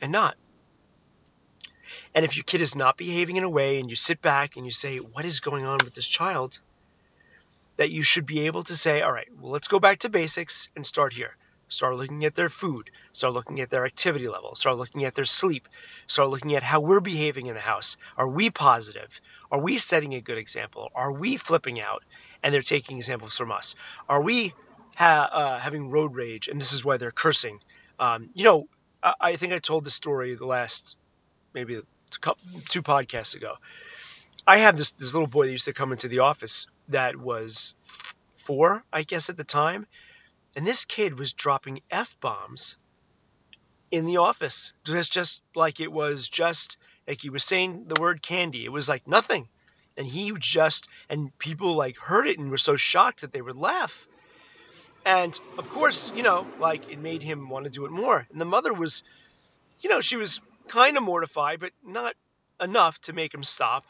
And 0.00 0.12
not. 0.12 0.36
And 2.14 2.24
if 2.24 2.36
your 2.36 2.44
kid 2.44 2.60
is 2.60 2.76
not 2.76 2.96
behaving 2.96 3.36
in 3.36 3.44
a 3.44 3.50
way 3.50 3.78
and 3.78 3.88
you 3.90 3.96
sit 3.96 4.22
back 4.22 4.56
and 4.56 4.64
you 4.64 4.72
say, 4.72 4.98
what 4.98 5.24
is 5.24 5.40
going 5.40 5.64
on 5.64 5.78
with 5.84 5.94
this 5.94 6.06
child? 6.06 6.60
That 7.76 7.90
you 7.90 8.02
should 8.02 8.26
be 8.26 8.46
able 8.46 8.62
to 8.64 8.76
say, 8.76 9.02
all 9.02 9.12
right, 9.12 9.28
well, 9.38 9.52
let's 9.52 9.68
go 9.68 9.78
back 9.78 10.00
to 10.00 10.08
basics 10.08 10.70
and 10.74 10.86
start 10.86 11.12
here. 11.12 11.36
Start 11.68 11.96
looking 11.96 12.24
at 12.24 12.34
their 12.34 12.48
food. 12.48 12.90
Start 13.12 13.32
looking 13.32 13.60
at 13.60 13.70
their 13.70 13.86
activity 13.86 14.26
level. 14.26 14.56
Start 14.56 14.76
looking 14.76 15.04
at 15.04 15.14
their 15.14 15.24
sleep. 15.24 15.68
Start 16.08 16.28
looking 16.28 16.56
at 16.56 16.64
how 16.64 16.80
we're 16.80 17.00
behaving 17.00 17.46
in 17.46 17.54
the 17.54 17.60
house. 17.60 17.96
Are 18.16 18.28
we 18.28 18.50
positive? 18.50 19.20
Are 19.50 19.60
we 19.60 19.78
setting 19.78 20.14
a 20.14 20.20
good 20.20 20.38
example? 20.38 20.90
Are 20.94 21.12
we 21.12 21.36
flipping 21.36 21.80
out 21.80 22.04
and 22.42 22.54
they're 22.54 22.62
taking 22.62 22.96
examples 22.96 23.36
from 23.36 23.50
us? 23.52 23.74
Are 24.08 24.22
we 24.22 24.54
ha- 24.96 25.30
uh, 25.32 25.58
having 25.58 25.90
road 25.90 26.14
rage 26.14 26.48
and 26.48 26.60
this 26.60 26.72
is 26.72 26.84
why 26.84 26.96
they're 26.96 27.10
cursing? 27.10 27.60
Um, 27.98 28.30
you 28.34 28.44
know, 28.44 28.68
I-, 29.02 29.14
I 29.20 29.36
think 29.36 29.52
I 29.52 29.58
told 29.58 29.84
the 29.84 29.90
story 29.90 30.34
the 30.34 30.46
last 30.46 30.96
maybe 31.52 31.80
two 32.68 32.82
podcasts 32.82 33.34
ago. 33.34 33.54
I 34.46 34.58
had 34.58 34.76
this 34.76 34.92
this 34.92 35.12
little 35.12 35.28
boy 35.28 35.46
that 35.46 35.52
used 35.52 35.66
to 35.66 35.72
come 35.72 35.92
into 35.92 36.08
the 36.08 36.20
office 36.20 36.66
that 36.88 37.16
was 37.16 37.74
four, 38.36 38.82
I 38.92 39.02
guess, 39.02 39.28
at 39.30 39.36
the 39.36 39.44
time, 39.44 39.86
and 40.56 40.66
this 40.66 40.84
kid 40.84 41.18
was 41.18 41.32
dropping 41.32 41.82
f 41.90 42.18
bombs 42.20 42.76
in 43.90 44.06
the 44.06 44.16
office, 44.18 44.72
just 44.84 45.12
just 45.12 45.42
like 45.54 45.80
it 45.80 45.92
was 45.92 46.28
just 46.28 46.78
like 47.06 47.20
he 47.20 47.30
was 47.30 47.44
saying 47.44 47.84
the 47.86 48.00
word 48.00 48.22
candy. 48.22 48.64
It 48.64 48.72
was 48.72 48.88
like 48.88 49.06
nothing, 49.06 49.48
and 49.96 50.06
he 50.06 50.32
just 50.38 50.88
and 51.08 51.36
people 51.38 51.74
like 51.74 51.96
heard 51.96 52.26
it 52.26 52.38
and 52.38 52.50
were 52.50 52.56
so 52.56 52.76
shocked 52.76 53.22
that 53.22 53.32
they 53.32 53.42
would 53.42 53.56
laugh. 53.56 54.06
And 55.04 55.38
of 55.58 55.68
course, 55.70 56.12
you 56.14 56.22
know, 56.22 56.46
like 56.58 56.90
it 56.90 56.98
made 56.98 57.22
him 57.22 57.48
want 57.48 57.64
to 57.64 57.70
do 57.70 57.86
it 57.86 57.90
more. 57.90 58.26
And 58.30 58.40
the 58.40 58.44
mother 58.44 58.72
was, 58.72 59.02
you 59.80 59.88
know, 59.88 60.00
she 60.00 60.16
was 60.16 60.40
kind 60.68 60.96
of 60.96 61.02
mortified, 61.02 61.60
but 61.60 61.72
not 61.84 62.14
enough 62.60 63.00
to 63.02 63.12
make 63.12 63.32
him 63.32 63.42
stop. 63.42 63.84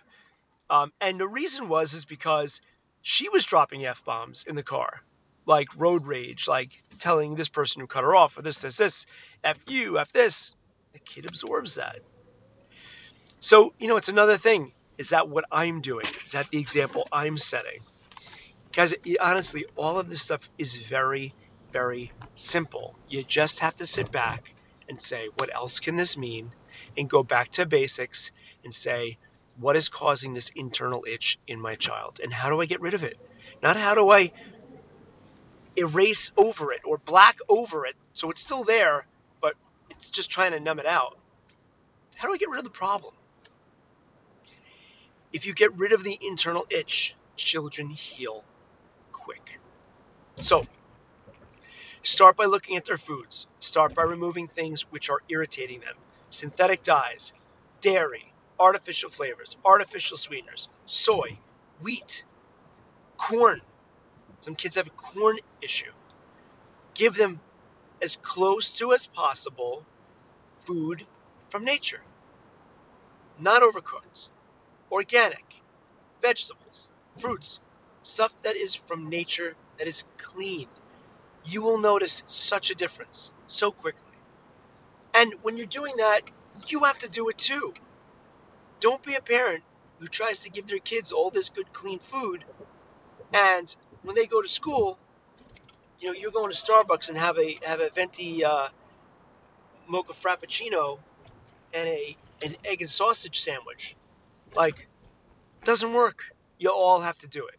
Um, 0.68 0.92
and 1.00 1.18
the 1.18 1.26
reason 1.26 1.68
was 1.68 1.94
is 1.94 2.04
because 2.04 2.60
she 3.02 3.28
was 3.28 3.44
dropping 3.44 3.84
f 3.84 4.04
bombs 4.04 4.44
in 4.44 4.54
the 4.54 4.62
car, 4.62 5.02
like 5.46 5.68
road 5.76 6.06
rage, 6.06 6.46
like 6.46 6.70
telling 6.98 7.34
this 7.34 7.48
person 7.48 7.80
who 7.80 7.86
cut 7.86 8.04
her 8.04 8.14
off, 8.14 8.38
or 8.38 8.42
this, 8.42 8.60
this, 8.60 8.76
this, 8.76 9.06
f 9.42 9.58
you, 9.66 9.98
f 9.98 10.12
this. 10.12 10.54
The 10.92 11.00
kid 11.00 11.26
absorbs 11.26 11.76
that. 11.76 12.00
So 13.40 13.74
you 13.78 13.88
know, 13.88 13.96
it's 13.96 14.08
another 14.08 14.36
thing. 14.36 14.72
Is 14.98 15.10
that 15.10 15.28
what 15.28 15.44
I'm 15.50 15.80
doing? 15.80 16.06
Is 16.24 16.32
that 16.32 16.48
the 16.50 16.58
example 16.58 17.08
I'm 17.10 17.38
setting? 17.38 17.80
Guys, 18.72 18.94
honestly, 19.20 19.64
all 19.76 19.98
of 19.98 20.08
this 20.08 20.22
stuff 20.22 20.48
is 20.58 20.76
very, 20.76 21.34
very 21.72 22.12
simple. 22.34 22.94
You 23.08 23.24
just 23.24 23.60
have 23.60 23.76
to 23.76 23.86
sit 23.86 24.12
back 24.12 24.52
and 24.88 25.00
say, 25.00 25.28
what 25.36 25.52
else 25.54 25.80
can 25.80 25.96
this 25.96 26.16
mean? 26.16 26.52
and 26.96 27.08
go 27.08 27.22
back 27.22 27.50
to 27.50 27.66
basics 27.66 28.30
and 28.64 28.72
say, 28.72 29.18
what 29.58 29.76
is 29.76 29.88
causing 29.88 30.32
this 30.32 30.50
internal 30.50 31.04
itch 31.06 31.38
in 31.46 31.60
my 31.60 31.74
child? 31.74 32.20
And 32.22 32.32
how 32.32 32.50
do 32.50 32.60
I 32.60 32.66
get 32.66 32.80
rid 32.80 32.94
of 32.94 33.04
it? 33.04 33.18
Not 33.62 33.76
how 33.76 33.94
do 33.94 34.10
I 34.10 34.32
erase 35.76 36.32
over 36.36 36.72
it 36.72 36.80
or 36.84 36.98
black 36.98 37.38
over 37.48 37.86
it 37.86 37.94
so 38.14 38.30
it's 38.30 38.42
still 38.42 38.64
there, 38.64 39.06
but 39.40 39.54
it's 39.90 40.10
just 40.10 40.30
trying 40.30 40.52
to 40.52 40.60
numb 40.60 40.78
it 40.78 40.86
out. 40.86 41.18
How 42.16 42.28
do 42.28 42.34
I 42.34 42.38
get 42.38 42.50
rid 42.50 42.58
of 42.58 42.64
the 42.64 42.70
problem? 42.70 43.14
If 45.32 45.46
you 45.46 45.54
get 45.54 45.76
rid 45.76 45.92
of 45.92 46.02
the 46.02 46.18
internal 46.20 46.66
itch, 46.70 47.14
children 47.36 47.88
heal 47.88 48.44
quick. 49.12 49.60
So, 50.40 50.66
start 52.02 52.36
by 52.36 52.46
looking 52.46 52.76
at 52.76 52.84
their 52.84 52.98
foods. 52.98 53.46
Start 53.60 53.94
by 53.94 54.02
removing 54.02 54.48
things 54.48 54.82
which 54.90 55.10
are 55.10 55.20
irritating 55.28 55.80
them 55.80 55.96
synthetic 56.30 56.82
dyes, 56.82 57.32
dairy, 57.80 58.32
artificial 58.58 59.10
flavors, 59.10 59.56
artificial 59.64 60.16
sweeteners, 60.16 60.68
soy, 60.86 61.36
wheat, 61.82 62.24
corn. 63.16 63.60
Some 64.40 64.54
kids 64.54 64.76
have 64.76 64.86
a 64.86 64.90
corn 64.90 65.38
issue. 65.60 65.90
Give 66.94 67.14
them 67.14 67.40
as 68.00 68.16
close 68.16 68.72
to 68.74 68.92
as 68.92 69.06
possible 69.06 69.84
food 70.64 71.06
from 71.48 71.64
nature, 71.64 72.00
not 73.38 73.62
overcooked, 73.62 74.28
organic, 74.90 75.62
vegetables, 76.22 76.88
fruits, 77.18 77.60
stuff 78.02 78.34
that 78.42 78.56
is 78.56 78.74
from 78.74 79.08
nature 79.08 79.56
that 79.78 79.86
is 79.86 80.04
clean. 80.18 80.68
You 81.44 81.62
will 81.62 81.78
notice 81.78 82.22
such 82.28 82.70
a 82.70 82.74
difference 82.74 83.32
so 83.46 83.70
quickly. 83.70 84.04
And 85.14 85.34
when 85.42 85.56
you're 85.56 85.66
doing 85.66 85.96
that, 85.96 86.22
you 86.66 86.80
have 86.80 86.98
to 86.98 87.08
do 87.08 87.28
it 87.28 87.38
too. 87.38 87.74
Don't 88.80 89.02
be 89.02 89.14
a 89.14 89.20
parent 89.20 89.64
who 89.98 90.06
tries 90.06 90.40
to 90.40 90.50
give 90.50 90.66
their 90.66 90.78
kids 90.78 91.12
all 91.12 91.30
this 91.30 91.50
good, 91.50 91.72
clean 91.72 91.98
food, 91.98 92.44
and 93.32 93.74
when 94.02 94.16
they 94.16 94.26
go 94.26 94.40
to 94.40 94.48
school, 94.48 94.98
you 96.00 96.08
know, 96.08 96.18
you're 96.18 96.30
going 96.30 96.50
to 96.50 96.56
Starbucks 96.56 97.08
and 97.10 97.18
have 97.18 97.38
a 97.38 97.58
have 97.64 97.80
a 97.80 97.90
venti 97.90 98.44
uh, 98.44 98.68
mocha 99.86 100.14
frappuccino 100.14 100.98
and 101.74 101.88
a 101.88 102.16
an 102.42 102.56
egg 102.64 102.80
and 102.80 102.90
sausage 102.90 103.40
sandwich. 103.40 103.94
Like, 104.54 104.88
doesn't 105.64 105.92
work. 105.92 106.22
You 106.58 106.70
all 106.70 107.00
have 107.00 107.18
to 107.18 107.28
do 107.28 107.46
it. 107.46 107.58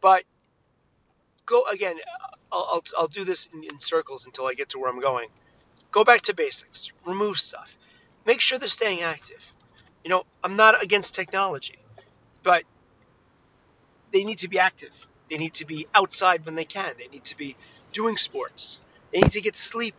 But 0.00 0.24
go 1.46 1.64
again. 1.70 1.96
I'll, 2.52 2.68
I'll, 2.72 2.82
I'll 2.98 3.08
do 3.08 3.24
this 3.24 3.48
in, 3.52 3.64
in 3.64 3.80
circles 3.80 4.26
until 4.26 4.46
I 4.46 4.54
get 4.54 4.70
to 4.70 4.78
where 4.78 4.90
I'm 4.90 5.00
going. 5.00 5.28
Go 5.90 6.04
back 6.04 6.22
to 6.22 6.34
basics. 6.34 6.90
Remove 7.04 7.38
stuff. 7.38 7.76
Make 8.26 8.40
sure 8.40 8.58
they're 8.58 8.68
staying 8.68 9.02
active. 9.02 9.52
You 10.04 10.10
know, 10.10 10.24
I'm 10.42 10.56
not 10.56 10.82
against 10.82 11.14
technology, 11.14 11.78
but 12.42 12.64
they 14.12 14.24
need 14.24 14.38
to 14.38 14.48
be 14.48 14.58
active. 14.58 14.94
They 15.28 15.38
need 15.38 15.54
to 15.54 15.66
be 15.66 15.86
outside 15.94 16.44
when 16.46 16.54
they 16.54 16.64
can. 16.64 16.94
They 16.98 17.08
need 17.08 17.24
to 17.24 17.36
be 17.36 17.56
doing 17.92 18.16
sports. 18.16 18.78
They 19.12 19.20
need 19.20 19.32
to 19.32 19.40
get 19.40 19.56
sleep. 19.56 19.96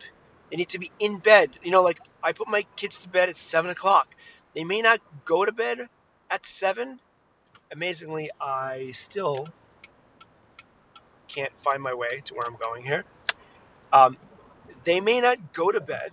They 0.50 0.56
need 0.56 0.70
to 0.70 0.78
be 0.78 0.90
in 0.98 1.18
bed. 1.18 1.50
You 1.62 1.70
know, 1.70 1.82
like 1.82 2.00
I 2.22 2.32
put 2.32 2.48
my 2.48 2.64
kids 2.76 2.98
to 3.00 3.08
bed 3.08 3.28
at 3.28 3.36
seven 3.38 3.70
o'clock. 3.70 4.14
They 4.54 4.64
may 4.64 4.82
not 4.82 5.00
go 5.24 5.44
to 5.44 5.52
bed 5.52 5.88
at 6.30 6.46
seven. 6.46 7.00
Amazingly, 7.72 8.30
I 8.40 8.92
still 8.94 9.48
can't 11.28 11.52
find 11.60 11.82
my 11.82 11.94
way 11.94 12.20
to 12.26 12.34
where 12.34 12.46
I'm 12.46 12.56
going 12.56 12.84
here. 12.84 13.04
Um, 13.92 14.18
they 14.84 15.00
may 15.00 15.20
not 15.20 15.54
go 15.54 15.72
to 15.72 15.80
bed 15.80 16.12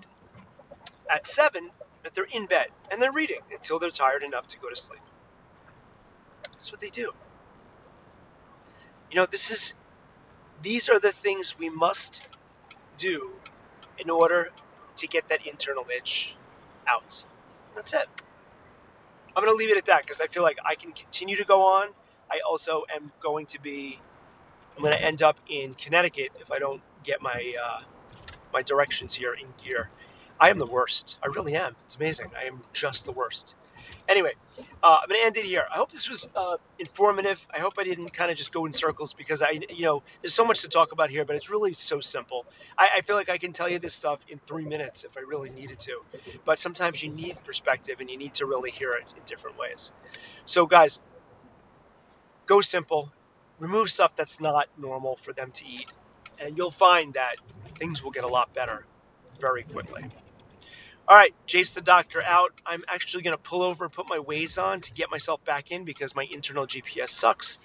at 1.12 1.26
7, 1.28 1.70
but 2.04 2.16
they're 2.16 2.28
in 2.32 2.48
bed 2.48 2.68
and 2.92 3.02
they're 3.02 3.12
reading 3.14 3.42
until 3.52 3.80
they're 3.80 3.92
tired 3.92 4.24
enough 4.24 4.48
to 4.50 4.60
go 4.60 4.70
to 4.70 4.76
sleep. 4.76 5.02
That's 6.54 6.72
what 6.72 6.82
they 6.82 6.90
do. 6.90 7.12
You 9.12 9.18
know, 9.18 9.28
this 9.28 9.52
is 9.52 9.76
these 10.62 10.90
are 10.90 11.00
the 11.00 11.12
things 11.12 11.58
we 11.58 11.70
must 11.70 12.24
do 12.98 13.34
in 13.98 14.10
order 14.10 14.50
to 14.98 15.08
get 15.08 15.30
that 15.30 15.46
internal 15.48 15.86
itch 15.96 16.36
out. 16.88 17.26
That's 17.76 17.94
it. 17.94 18.08
I'm 19.40 19.46
going 19.46 19.58
to 19.58 19.58
leave 19.58 19.72
it 19.72 19.78
at 19.78 19.86
that 19.86 20.02
because 20.04 20.20
I 20.20 20.28
feel 20.28 20.44
like 20.44 20.58
I 20.66 20.76
can 20.76 20.92
continue 20.92 21.38
to 21.38 21.46
go 21.46 21.62
on. 21.62 21.88
I 22.30 22.42
also 22.48 22.84
am 22.94 23.14
going 23.22 23.46
to 23.48 23.62
be, 23.62 23.98
I'm 24.76 24.84
going 24.84 24.94
to 24.94 25.02
end 25.02 25.24
up 25.24 25.40
in 25.50 25.76
Connecticut 25.76 26.32
if 26.42 26.52
I 26.52 26.60
don't 26.60 26.82
get 27.06 27.22
my 27.22 27.56
uh, 27.66 27.82
my 28.54 28.64
directions 28.64 29.16
here 29.16 29.34
in 29.34 29.48
gear. 29.64 29.90
I 30.40 30.50
am 30.50 30.60
the 30.60 30.68
worst. 30.68 31.18
I 31.24 31.28
really 31.28 31.56
am. 31.56 31.76
It's 31.86 31.96
amazing. 31.96 32.32
I 32.38 32.46
am 32.48 32.64
just 32.74 33.06
the 33.06 33.14
worst. 33.14 33.56
Anyway, 34.08 34.34
uh, 34.82 34.98
I'm 35.02 35.08
going 35.08 35.20
to 35.20 35.26
end 35.26 35.38
it 35.38 35.46
here. 35.46 35.64
I 35.72 35.78
hope 35.78 35.92
this 35.92 36.10
was 36.10 36.28
uh, 36.36 36.58
informative. 36.80 37.46
I 37.54 37.60
hope 37.60 37.74
I 37.78 37.84
didn't 37.84 38.12
kind 38.12 38.32
of 38.32 38.38
just 38.38 38.52
go 38.52 38.66
in 38.66 38.74
circles 38.74 39.14
because 39.14 39.42
I, 39.42 39.60
you 39.70 39.84
know, 39.84 40.04
there's 40.22 40.34
so 40.34 40.46
much 40.46 40.62
to 40.62 40.68
talk 40.68 40.92
about 40.92 41.10
here, 41.10 41.26
but 41.26 41.36
it's 41.36 41.50
really 41.50 41.74
so 41.74 42.00
simple. 42.00 42.46
I, 42.78 42.90
I 42.98 43.02
feel 43.02 43.16
like 43.16 43.30
I 43.30 43.38
can 43.38 43.54
tell 43.54 43.70
you 43.70 43.80
this 43.80 43.94
stuff 43.94 44.20
in 44.28 44.40
three 44.40 44.66
minutes 44.66 45.04
if 45.04 45.18
I 45.18 45.22
really 45.22 45.50
needed 45.50 45.80
to, 45.82 46.00
but 46.46 46.58
sometimes 46.58 47.04
you 47.04 47.10
need 47.10 47.44
perspective 47.44 47.98
and 48.00 48.10
you 48.10 48.18
need 48.18 48.36
to 48.36 48.46
really 48.46 48.72
hear 48.72 48.94
it 48.94 49.04
in 49.16 49.24
different 49.26 49.58
ways. 49.58 49.92
So, 50.46 50.66
guys, 50.66 51.00
go 52.46 52.62
simple. 52.62 53.12
Remove 53.60 53.92
stuff 53.92 54.16
that's 54.16 54.40
not 54.40 54.68
normal 54.78 55.18
for 55.18 55.34
them 55.34 55.52
to 55.52 55.66
eat, 55.68 55.92
and 56.40 56.58
you'll 56.58 56.72
find 56.72 57.14
that 57.14 57.36
things 57.78 58.02
will 58.02 58.12
get 58.12 58.24
a 58.24 58.28
lot 58.28 58.54
better 58.54 58.86
very 59.40 59.64
quickly. 59.64 60.04
All 61.10 61.16
right, 61.16 61.34
Jace 61.48 61.74
the 61.74 61.82
doctor 61.82 62.24
out. 62.24 62.54
I'm 62.68 62.84
actually 62.88 63.24
going 63.24 63.36
to 63.36 63.42
pull 63.42 63.64
over 63.64 63.84
and 63.84 63.92
put 63.92 64.08
my 64.08 64.20
Waze 64.20 64.62
on 64.62 64.82
to 64.82 64.94
get 64.94 65.10
myself 65.10 65.44
back 65.44 65.72
in 65.72 65.84
because 65.84 66.16
my 66.16 66.28
internal 66.32 66.68
GPS 66.68 67.10
sucks, 67.10 67.58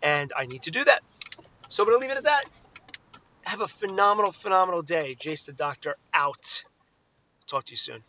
and 0.00 0.32
I 0.36 0.46
need 0.46 0.62
to 0.62 0.70
do 0.70 0.84
that. 0.84 1.02
So 1.68 1.82
I'm 1.82 1.88
going 1.88 2.00
to 2.00 2.06
leave 2.06 2.16
it 2.16 2.18
at 2.18 2.24
that. 2.24 2.44
Have 3.44 3.60
a 3.60 3.68
phenomenal, 3.68 4.30
phenomenal 4.30 4.82
day. 4.82 5.16
Jace 5.20 5.46
the 5.46 5.52
doctor 5.52 5.96
out. 6.14 6.64
Talk 7.48 7.64
to 7.64 7.72
you 7.72 7.76
soon. 7.76 8.04